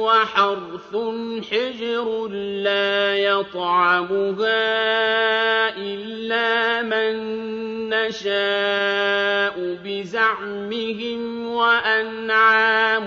وَحَرْثٌ 0.00 0.92
حِجْرٌ 1.50 2.28
لَّا 2.64 3.16
يَطْعَمُهَا 3.16 4.56
إِلَّا 5.76 6.82
مَن 6.82 7.14
نَّشَاءُ 7.92 9.56
بِزَعْمِهِمْ 9.84 11.46
وَأَنْعَامٌ 11.46 13.06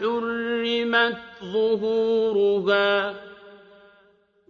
حُرِّمَتْ 0.00 1.16
ظُهُورُهَا 1.44 3.31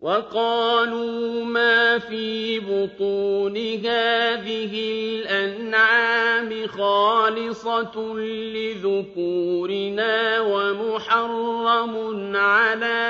وَقَالُوا 0.00 1.44
مَا 1.44 1.98
فِي 1.98 2.60
بُطُونِ 2.60 3.56
هَٰذِهِ 3.56 4.72
الْأَنْعَامِ 5.24 6.66
خَالِصَةٌ 6.66 8.14
لِّذُكُورِنَا 8.54 10.40
وَمُحَرَّمٌ 10.40 11.96
عَلَىٰ 12.36 13.02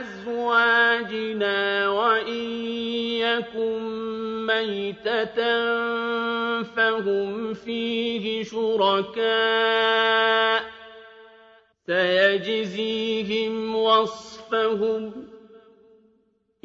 أَزْوَاجِنَا 0.00 1.88
وَإِن 1.88 2.44
يَكُن 3.24 3.80
مَيْتَةً 4.46 5.36
فَهُمْ 6.76 7.54
فِيهِ 7.54 8.44
شُرَكَاءُ 8.44 9.80
ۚ 10.62 10.64
سَيَجْزِيهِمْ 11.86 13.76
وَصْفَهُمْ 13.76 15.10
ۚ 15.10 15.35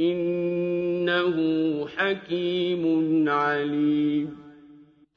إِنَّهُ 0.01 1.35
حَكِيمٌ 1.97 2.83
عَلِيمٌ. 3.29 4.37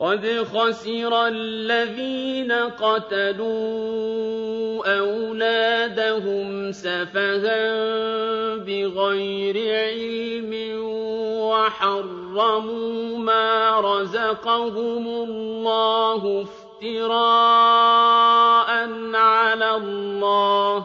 قَدْ 0.00 0.26
خَسِرَ 0.26 1.26
الَّذِينَ 1.26 2.52
قَتَلُوا 2.52 3.54
أَوْلَادَهُمْ 4.98 6.72
سَفَهًا 6.72 7.64
بِغَيْرِ 8.56 9.56
عِلْمٍ 9.86 10.52
وَحَرَّمُوا 11.40 13.18
مَا 13.18 13.80
رَزَقَهُمُ 13.80 15.06
اللَّهُ 15.08 16.42
افْتِرَاءً 16.42 17.10
عَلَى 19.14 19.76
اللَّهِ 19.76 20.80
ۚ 20.80 20.84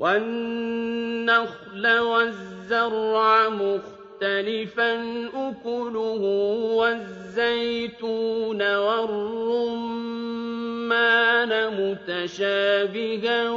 وَالنَّخْلَ 0.00 1.84
وَالزَّرْعَ 1.98 3.48
مُخْتَلِفًا 3.48 4.92
أُكُلُهُ 5.34 6.22
وَالزَّيْتُونَ 6.80 8.60
وَالرُّمَّانَ 8.76 9.92
مُتَشَابِهًا 11.80 13.50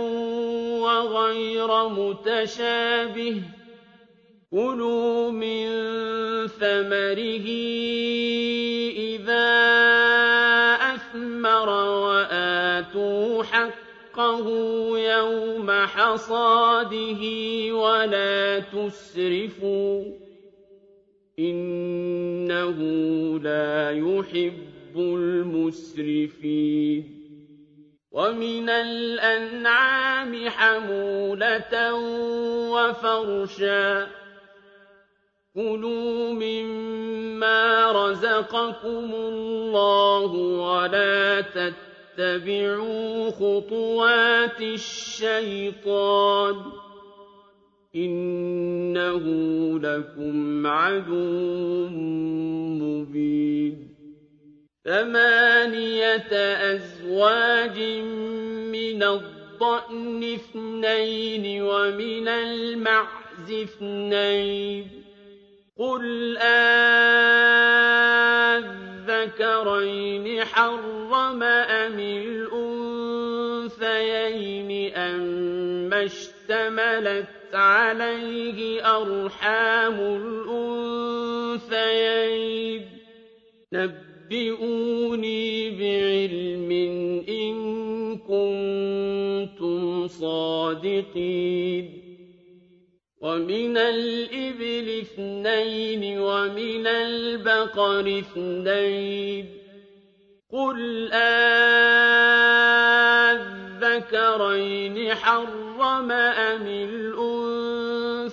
وَغَيْرَ 0.84 1.88
مُتَشَابِهٍ 1.90 3.36
ۚ. 3.42 3.46
كُلُوا 4.52 5.32
مِن 5.32 5.68
ثَمَرِهِ 6.48 7.48
إِذَا 9.16 9.50
أَثْمَرَ 10.94 11.70
وَآتُوا 12.04 13.44
حَقَّهُ 13.44 14.46
حَصَادِهِ 15.94 17.22
وَلَا 17.74 18.60
تُسْرِفُوا 18.60 20.04
ۚ 20.04 20.08
إِنَّهُ 21.40 22.78
لَا 23.40 23.92
يُحِبُّ 23.92 24.96
الْمُسْرِفِينَ 24.98 26.44
وَمِنَ 28.12 28.70
الْأَنْعَامِ 28.70 30.50
حَمُولَةً 30.50 31.94
وَفَرْشًا 32.74 34.06
ۚ 34.06 34.10
كُلُوا 35.56 36.34
مِمَّا 36.34 37.92
رَزَقَكُمُ 37.92 39.14
اللَّهُ 39.14 40.32
وَلَا 40.68 41.42
تَتَّبِعُوا 42.18 43.30
خُطُوَاتِ 43.32 44.62
الشَّيْطَانِ 44.62 46.56
ۚ 46.56 46.58
إِنَّهُ 47.96 49.24
لَكُمْ 49.80 50.68
عَدُوٌّ 50.68 51.88
مُّبِينٌ 52.84 53.90
ثَمَانِيَةَ 54.86 56.34
أَزْوَاجٍ 56.74 57.80
مِّنَ 58.72 59.04
الضَّأْنِ 59.04 60.24
اثْنَيْنِ 60.34 61.62
وَمِنَ 61.62 62.28
الْمَعْزِ 62.28 63.52
اثْنَيْنِ 63.52 64.84
ۗ 64.86 64.88
قُلْ 65.78 66.38
آلذَّكَرَيْنِ 69.24 70.44
حَرَّمَ 70.46 71.44
أَمِ 71.44 72.00
الْأُنثَيَيْنِ 72.50 73.82
أَمَّا 74.94 76.06
اشْتَمَلَتْ 76.06 77.28
عَلَيْهِ 77.54 78.82
أَرْحَامُ 78.98 80.00
الْأُنثَيَيْنِ 81.60 81.72
ۖ 82.82 82.86
نَبِّئُونِي 83.74 85.70
بِعِلْمٍ 85.70 86.72
إِن 87.30 87.56
كُنتُمْ 88.18 90.08
صَادِقِينَ 90.08 92.03
وَمِنَ 93.24 93.78
الْإِبِلِ 93.78 94.88
اثْنَيْنِ 95.02 96.20
وَمِنَ 96.20 96.88
الْبَقَرِ 96.88 98.20
اثْنَيْنِ 98.20 99.46
ۗ 99.46 99.48
قُلْ 100.52 101.10
آلذَّكَرَيْنِ 104.04 105.16
حَرَّمَ 105.16 106.12
أَمِ 106.12 106.68
الْأُنثَيَيْنِ 106.68 108.32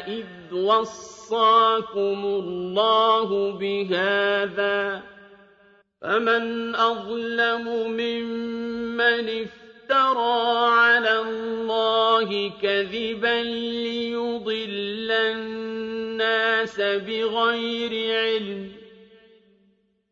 إِذْ 0.09 0.55
وَصَّاكُمُ 0.55 2.21
اللَّهُ 2.25 3.51
بِهَٰذَا 3.53 5.01
ۚ 5.01 5.03
فَمَنْ 6.03 6.75
أَظْلَمُ 6.75 7.91
مِمَّنِ 7.91 9.27
افْتَرَىٰ 9.43 10.69
عَلَى 10.71 11.19
اللَّهِ 11.21 12.51
كَذِبًا 12.63 13.43
لِّيُضِلَّ 13.85 15.11
النَّاسَ 15.11 16.81
بِغَيْرِ 16.81 17.93
عِلْمٍ 18.17 18.69
ۗ 18.69 18.75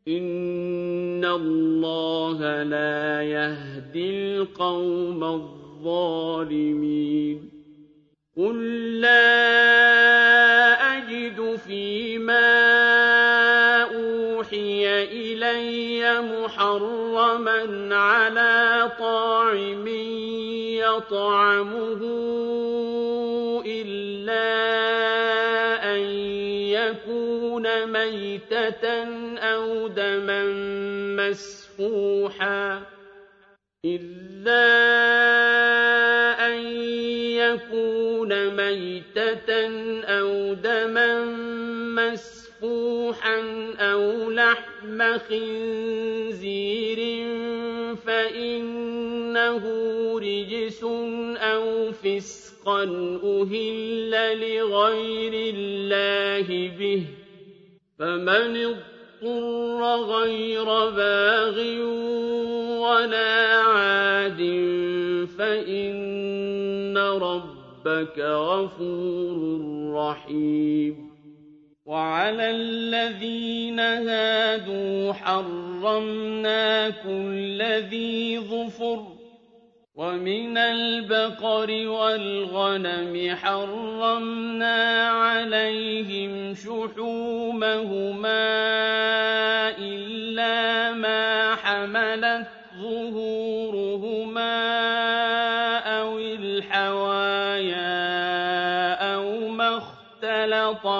إِنَّ 0.08 1.24
اللَّهَ 1.24 2.62
لَا 2.62 3.22
يَهْدِي 3.22 4.10
الْقَوْمَ 4.10 5.24
الظَّالِمِينَ 5.24 5.61
قُل 8.36 9.00
لَّا 9.00 9.34
أَجِدُ 10.96 11.56
فِي 11.66 12.18
مَا 12.18 12.52
أُوحِيَ 13.82 15.02
إِلَيَّ 15.04 16.20
مُحَرَّمًا 16.20 17.94
عَلَىٰ 17.96 18.90
طَاعِمٍ 18.98 19.86
يَطْعَمُهُ 20.78 22.00
إِلَّا 23.66 24.48
أَن 25.94 26.00
يَكُونَ 26.78 27.66
مَيْتَةً 27.92 28.86
أَوْ 29.38 29.88
دَمًا 29.88 30.42
مَّسْفُوحًا 31.18 32.82
مَيْتَةً 38.72 39.50
أَوْ 40.04 40.54
دَمًا 40.54 41.24
مَّسْفُوحًا 42.00 43.38
أَوْ 43.78 44.30
لَحْمَ 44.30 45.18
خِنزِيرٍ 45.28 46.98
فَإِنَّهُ 48.06 49.62
رِجْسٌ 50.18 50.84
أَوْ 51.54 51.92
فِسْقًا 51.92 52.82
أُهِلَّ 53.24 54.12
لِغَيْرِ 54.40 55.32
اللَّهِ 55.54 56.48
بِهِ 56.78 57.02
ۚ 57.06 57.08
فَمَنِ 57.98 58.56
اضْطُرَّ 58.56 59.80
غَيْرَ 60.16 60.64
بَاغٍ 60.90 61.56
وَلَا 62.84 63.34
عَادٍ 63.74 64.40
فَإِنَّ 65.38 66.11
رَبَّكَ 67.86 68.18
غَفُورٌ 68.18 69.38
رَّحِيمٌ. 69.94 71.12
وعلى 71.86 72.50
الذين 72.50 73.80
هادوا 73.80 75.12
حرمنا 75.12 76.90
كل 76.90 77.62
ذي 77.62 78.38
ظفر 78.38 79.06
ومن 79.94 80.58
البقر 80.58 81.88
والغنم 81.88 83.36
حرمنا 83.36 85.08
عليهم 85.08 86.54
شحومهما 86.54 88.42
إلا 89.78 90.92
ما 90.92 91.54
حملت 91.54 92.46
ظهورهما 92.82 94.52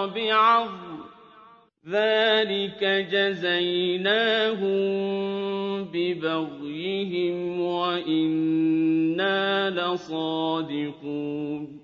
بعظم 0.07 1.03
ذلك 1.89 2.85
جزيناهم 3.13 4.73
ببغيهم 5.85 7.61
وإنا 7.61 9.71
لصادقون. 9.71 11.83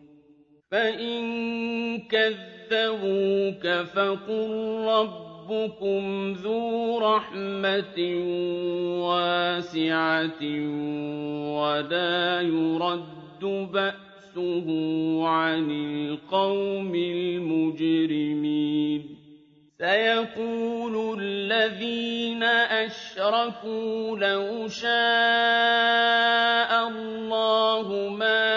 فإن 0.70 1.98
كذبوك 1.98 3.68
فقل 3.68 4.50
ربكم 4.88 6.32
ذو 6.32 6.98
رحمة 6.98 7.98
واسعة 9.08 10.42
ولا 11.60 12.40
يرد 12.40 13.44
بأسه 14.38 15.28
عن 15.28 15.70
القوم 15.70 16.94
المجرمين 16.94 18.38
سيقول 19.78 21.20
الذين 21.22 22.42
أشركوا 22.42 24.18
لو 24.18 24.68
شاء 24.68 24.88
الله 26.88 28.08
ما 28.08 28.48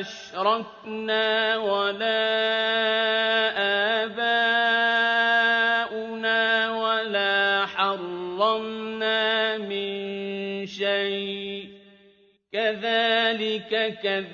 أشركنا 0.00 1.56
ولا 1.56 2.24
آباؤنا 4.04 5.40
ولا 6.70 7.66
حرمنا 7.66 9.58
من 9.58 10.66
شيء 10.66 11.68
كذلك 12.52 13.98
كذب 14.02 14.33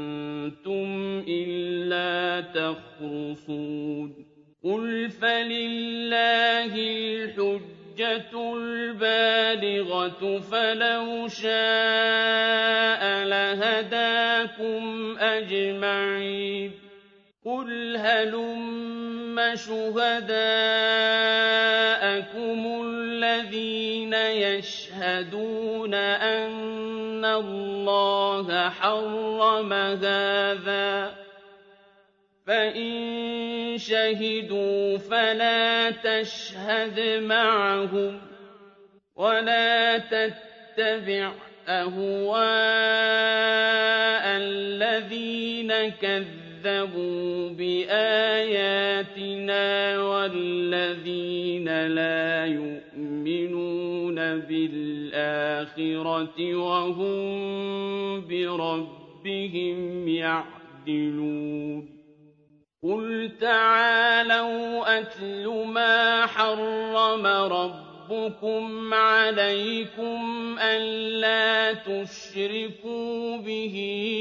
إلا 1.27 2.41
تخرصون 2.41 4.25
قل 4.63 5.09
فلله 5.09 6.75
الحج 6.75 7.81
الْحُجَّةُ 8.01 8.33
الْبَالِغَةُ 8.57 10.39
فَلَوْ 10.39 11.27
شَاءَ 11.27 13.03
لَهَدَاكُمْ 13.25 15.17
أَجْمَعِينَ 15.19 16.71
قُلْ 17.45 17.97
هَلُمَّ 17.97 19.55
شُهَدَاءَكُمُ 19.55 20.41
الَّذِينَ 22.85 24.13
يَشْهَدُونَ 24.13 25.93
أَنَّ 25.93 27.25
اللَّهَ 27.25 28.69
حَرَّمَ 28.69 29.73
هَٰذَا 29.73 31.13
فَإِن 32.47 33.77
شَهِدُوا 33.77 34.97
فَلَا 34.97 35.89
تَشْهَدْ 35.91 36.99
مَعَهُمْ 37.25 38.21
وَلَا 39.15 39.97
تَتَّبِعْ 39.97 41.31
أَهْوَاءَ 41.67 42.41
الَّذِينَ 44.37 45.89
كَذَّبُوا 45.89 46.40
بِآيَاتِنَا 47.57 48.57
وَالَّذِينَ 50.03 51.87
لَا 51.87 52.45
يُؤْمِنُونَ 52.45 54.15
بِالْآخِرَةِ 54.39 55.35
وَهُم 56.55 57.21
بِرَبِّهِمْ 58.27 60.07
يَعْدِلُونَ 60.07 61.89
قُلْ 62.83 63.31
تَعَالَوْا 63.41 64.99
أَتْلُ 64.99 65.63
مَا 65.67 66.25
حَرَّمَ 66.25 67.25
رَبُّكُمْ 67.27 68.93
عَلَيْكُمْ 68.93 70.55
أَلَّا 70.59 71.73
تُشْرِكُوا 71.73 73.37
بِهِ 73.37 73.75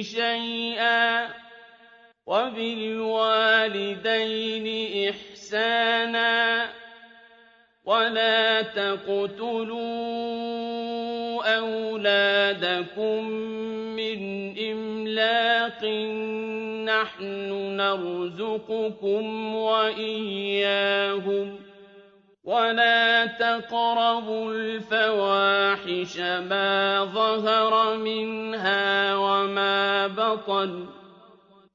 شَيْئًا 0.04 1.39
وَبِالْوَالِدَيْنِ 2.30 3.86
إِحْسَانًا 5.10 6.66
وَلَا 7.84 8.62
تَقْتُلُوا 8.62 9.80
أَوْلَادَكُم 11.58 13.24
مِّنْ 13.98 14.18
إِمْلَاقٍ 14.58 15.84
نَّحْنُ 16.86 17.50
نَرْزُقُكُمْ 17.76 19.54
وَإِيَّاهُمْ 19.54 21.46
ۖ 21.56 21.60
وَلَا 22.44 23.26
تَقْرَبُوا 23.26 24.52
الْفَوَاحِشَ 24.52 26.18
مَا 26.50 27.04
ظَهَرَ 27.04 27.96
مِنْهَا 27.96 29.16
وَمَا 29.16 30.06
بَطَنَ 30.06 30.86
ۖ 30.86 30.99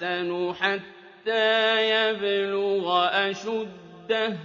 حَتَّىٰ 0.00 1.90
يَبْلُغَ 1.90 3.08
أَشُدَّهُ 3.30 4.28
ۖ 4.30 4.36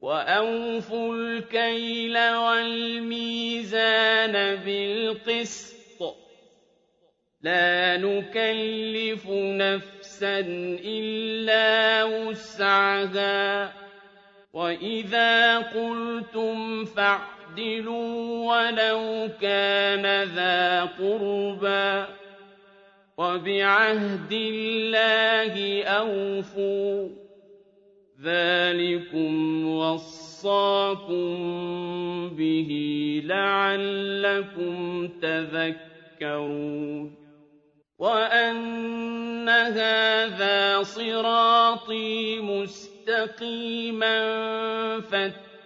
وَأَوْفُوا 0.00 1.14
الْكَيْلَ 1.14 2.18
وَالْمِيزَانَ 2.34 3.76
بِالْقِسْطِ. 4.56 5.76
لَا 7.42 7.96
نُكَلِّفُ 7.96 9.26
نَفْسًا 9.30 10.40
إِلَّا 10.84 12.04
وُسْعَهَا 12.04 13.66
ۖ. 13.66 13.70
وَإِذَا 14.52 15.58
قُلْتُمْ 15.58 16.84
فَاعْدِلُوا 16.84 18.54
وَلَوْ 18.56 19.28
كَانَ 19.40 20.22
ذَا 20.22 20.84
قُرْبَىٰ 20.84 22.06
ۖ. 22.06 22.15
وَبِعَهْدِ 23.18 24.32
اللَّهِ 24.32 25.84
أَوْفُوا 25.84 27.08
ۚ. 27.08 27.12
ذَٰلِكُمْ 28.20 29.66
وَصَّاكُم 29.68 31.28
بِهِ 32.28 32.70
لَعَلَّكُمْ 33.24 35.08
تَذَكَّرُونَ. 35.22 37.14
وَأَنَّ 37.98 39.48
هَٰذَا 39.48 40.82
صِرَاطِي 40.82 42.40
مُسْتَقِيمًا 42.40 44.18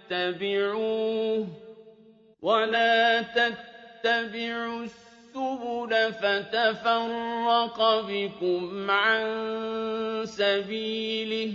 تتبعوه 0.09 1.47
ولا 2.41 3.21
تتبعوا 3.21 4.85
السبل 5.35 6.13
فتفرق 6.13 8.05
بكم 8.07 8.91
عن 8.91 9.23
سبيله. 10.25 11.53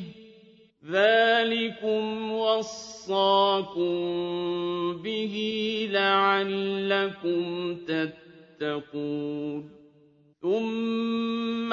ذلكم 0.91 2.33
وصاكم 2.33 3.97
به 5.03 5.35
لعلكم 5.93 7.77
تتقون. 7.77 9.71
ثم 10.43 11.73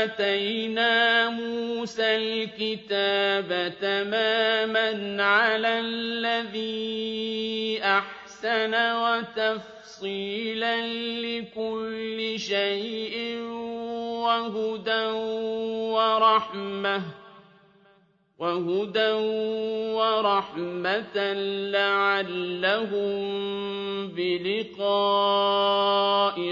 آتينا 0.00 1.28
موسى 1.28 2.16
الكتاب 2.16 3.72
تماما 3.80 5.22
على 5.22 5.80
الذي 5.80 7.80
أحسن 7.82 8.74
وتفصيلا 10.04 10.86
لكل 11.20 12.38
شيء 12.38 13.38
وهدى 14.24 15.06
ورحمة 15.96 17.02
وهدى 18.38 19.12
ورحمة 19.96 21.32
لعلهم 21.72 23.14
بلقاء 24.08 25.56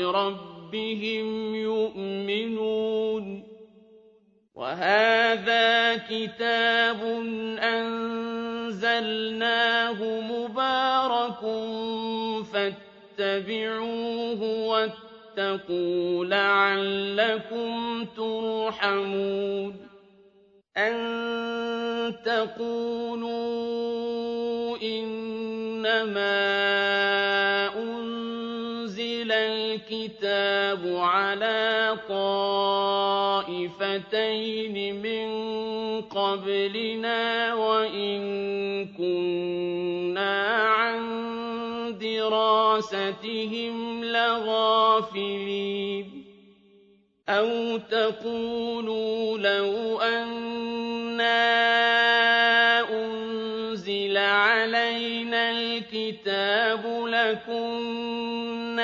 ربهم 0.04 1.54
يُؤْمِنُونَ. 1.54 3.26
وَهَٰذَا 4.54 5.96
كِتَابٌ 5.96 7.00
أَنزَلْنَاهُ 7.58 9.00
مُبَارَكٌ 10.20 11.42
فَاتَّبِعُوهُ 13.18 14.42
وَاتَّقُوا 14.68 16.24
لَعَلَّكُمْ 16.24 18.04
تُرْحَمُونَ 18.16 19.76
أَن 20.76 20.94
تَقُولُوا 22.24 23.36
إِنَّمَا 24.82 26.42
الْكِتَابُ 29.32 30.96
عَلَىٰ 30.96 31.98
طَائِفَتَيْنِ 32.08 33.56
مِن 35.02 35.28
قَبْلِنَا 36.02 37.54
وَإِن 37.54 38.20
كُنَّا 38.96 40.66
دِرَاسَتِهِمْ 42.02 44.04
لَغَافِلِينَ. 44.04 46.06
أَوْ 47.28 47.76
تَقُولُوا 47.76 49.38
لَوْ 49.38 50.00
أَنَّا 50.00 51.42
أُنزِلَ 53.04 54.16
عَلَيْنَا 54.16 55.50
الْكِتَابُ 55.50 57.04
لَكُنَّا 57.06 58.82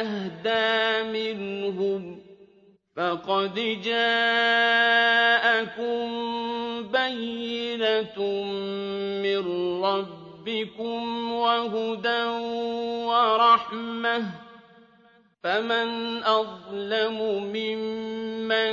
أَهْدَىٰ 0.00 1.02
مِنْهُمْ 1.12 2.16
ۚ. 2.16 2.20
فَقَدْ 2.96 3.54
جَاءَكُم 3.84 6.06
بَيِّنَةٌ 6.82 8.18
مِّن 9.22 9.42
رَّبِّكُمْ 9.84 10.19
وَهُدًى 11.32 12.22
وَرَحْمَةٌ 13.06 14.18
ۚ 14.20 14.24
فَمَنْ 15.44 16.22
أَظْلَمُ 16.24 17.18
مِمَّن 17.52 18.72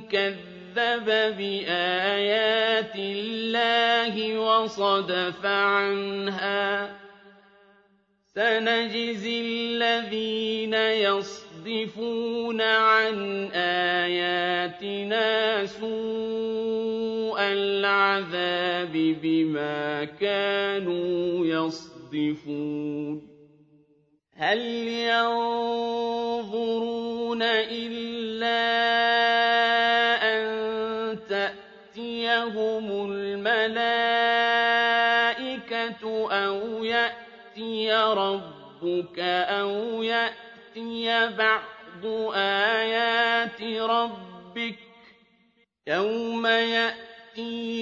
كَذَّبَ 0.00 1.04
بِآيَاتِ 1.38 2.94
اللَّهِ 2.96 4.38
وَصَدَفَ 4.38 5.46
عَنْهَا 5.46 6.90
سَنَجْزِي 8.34 9.40
الَّذِينَ 9.40 10.74
يَصْدِفُونَ 10.74 12.60
عَنْ 12.60 13.50
آيَاتِنَا 13.54 15.30
سُوءَ 15.66 17.05
الْعَذَابِ 17.38 18.92
بِمَا 19.22 20.04
كَانُوا 20.04 21.46
يَصْدِفُونَ. 21.46 23.36
هَلْ 24.36 24.58
يَنظُرُونَ 25.08 26.46
إِلَّا 27.42 28.46
أَن 30.22 30.46
تَأْتِيَهُمُ 31.28 33.10
الْمَلَائِكَةُ 33.12 33.82
أَوْ 36.32 36.84
يَأْتِيَ 36.84 37.92
رَبُّكَ 37.94 39.18
أَوْ 39.60 40.02
يَأْتِيَ 40.02 41.28
بَعْضُ 41.38 42.04
آيَاتِ 42.34 43.62
رَبِّكَ 43.62 44.74
ۗ 44.74 44.78
يَوْمَ 45.86 46.46
يَأْتِي 46.46 47.15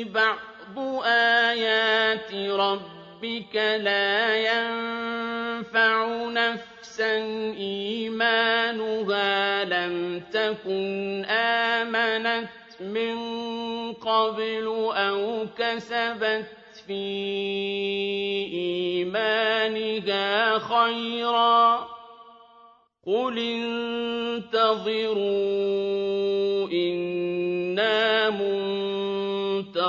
بَعْضُ 0.05 0.78
آيَاتِ 1.06 2.35
رَبِّكَ 2.35 3.55
لَا 3.56 4.36
يَنفَعُ 4.36 6.24
نَفْسًا 6.31 7.16
إِيمَانُهَا 7.59 9.64
لَمْ 9.64 10.22
تَكُنْ 10.32 11.24
آمَنَتْ 11.31 12.48
مِن 12.81 13.16
قَبْلُ 13.93 14.66
أَوْ 14.97 15.47
كَسَبَتْ 15.59 16.47
فِي 16.86 17.05
إِيمَانِهَا 19.05 20.59
خَيْرًا 20.59 21.76
ۗ. 21.78 21.81
قُلِ 23.06 23.39
انتَظِرُوا 23.39 24.68
إِنَّا 26.72 28.31
مُنتَظِرُونَ. 28.31 28.84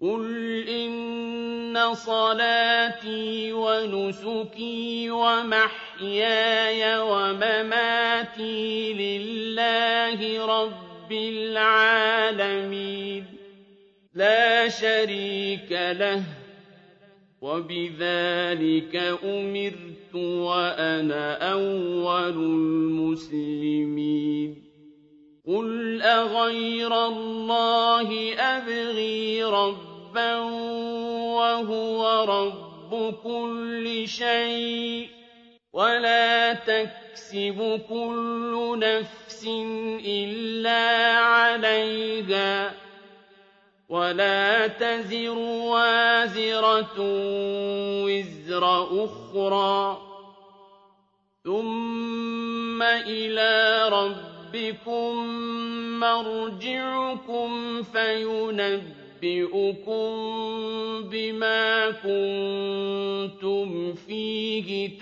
قُلْ 0.00 0.24
إِنَّ 0.68 1.94
صَلَاتِي 1.94 3.52
وَنُسُكِي 3.52 5.10
وَمَحْيَايَ 5.10 7.00
ومماتي 7.00 8.92
لله 8.92 10.46
رب 10.46 11.12
العالمين 11.12 12.60
لا 14.14 14.68
شريك 14.68 15.72
له 15.72 16.22
وبذلك 17.40 18.96
أمرت 19.24 20.14
وأنا 20.14 21.52
أول 21.52 22.36
المسلمين 23.10 24.70
قل 25.46 26.02
أغير 26.02 27.06
الله 27.06 28.34
أبغي 28.34 29.44
ربا 30.10 30.34
وهو 31.38 32.24
رب 32.24 33.14
كل 33.22 34.08
شيء 34.08 35.08
ولا 35.72 36.52
تكسب 36.52 37.80
كل 37.88 38.78
نفس 38.78 39.44
إلا 40.06 41.16
عليها 41.18 42.74
ولا 43.88 44.66
تزر 44.66 45.38
وازرة 45.38 46.96
وزر 48.04 48.64
أخرى 49.04 49.98
ثم 51.44 52.82
إلى 52.82 53.88
ربكم 53.88 55.14
مرجعكم 56.00 57.82
فينبئكم 57.82 58.99
بما 61.10 61.90
كنتم 61.90 63.94
فيه 63.94 64.98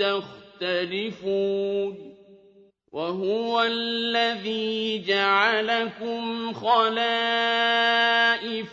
تختلفون 0.60 2.14
وهو 2.92 3.62
الذي 3.62 5.04
جعلكم 5.06 6.52
خلائف 6.52 6.98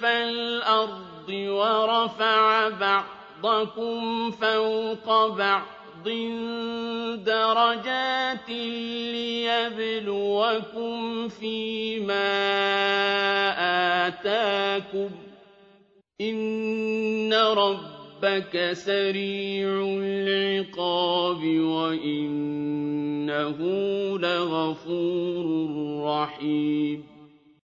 الأرض 0.06 1.30
ورفع 1.30 2.70
بعضكم 2.70 4.32
فوق 4.32 5.28
بعض 5.28 5.66
درجات 7.26 8.50
ليبلوكم 9.96 11.28
فيما 11.28 12.28
آتاكم 14.08 15.10
إن 16.22 17.34
ربك 17.34 18.70
سريع 18.74 19.86
العقاب 20.02 21.44
وإنه 21.60 22.78
لغفور 24.18 25.46
رحيم 26.06 27.15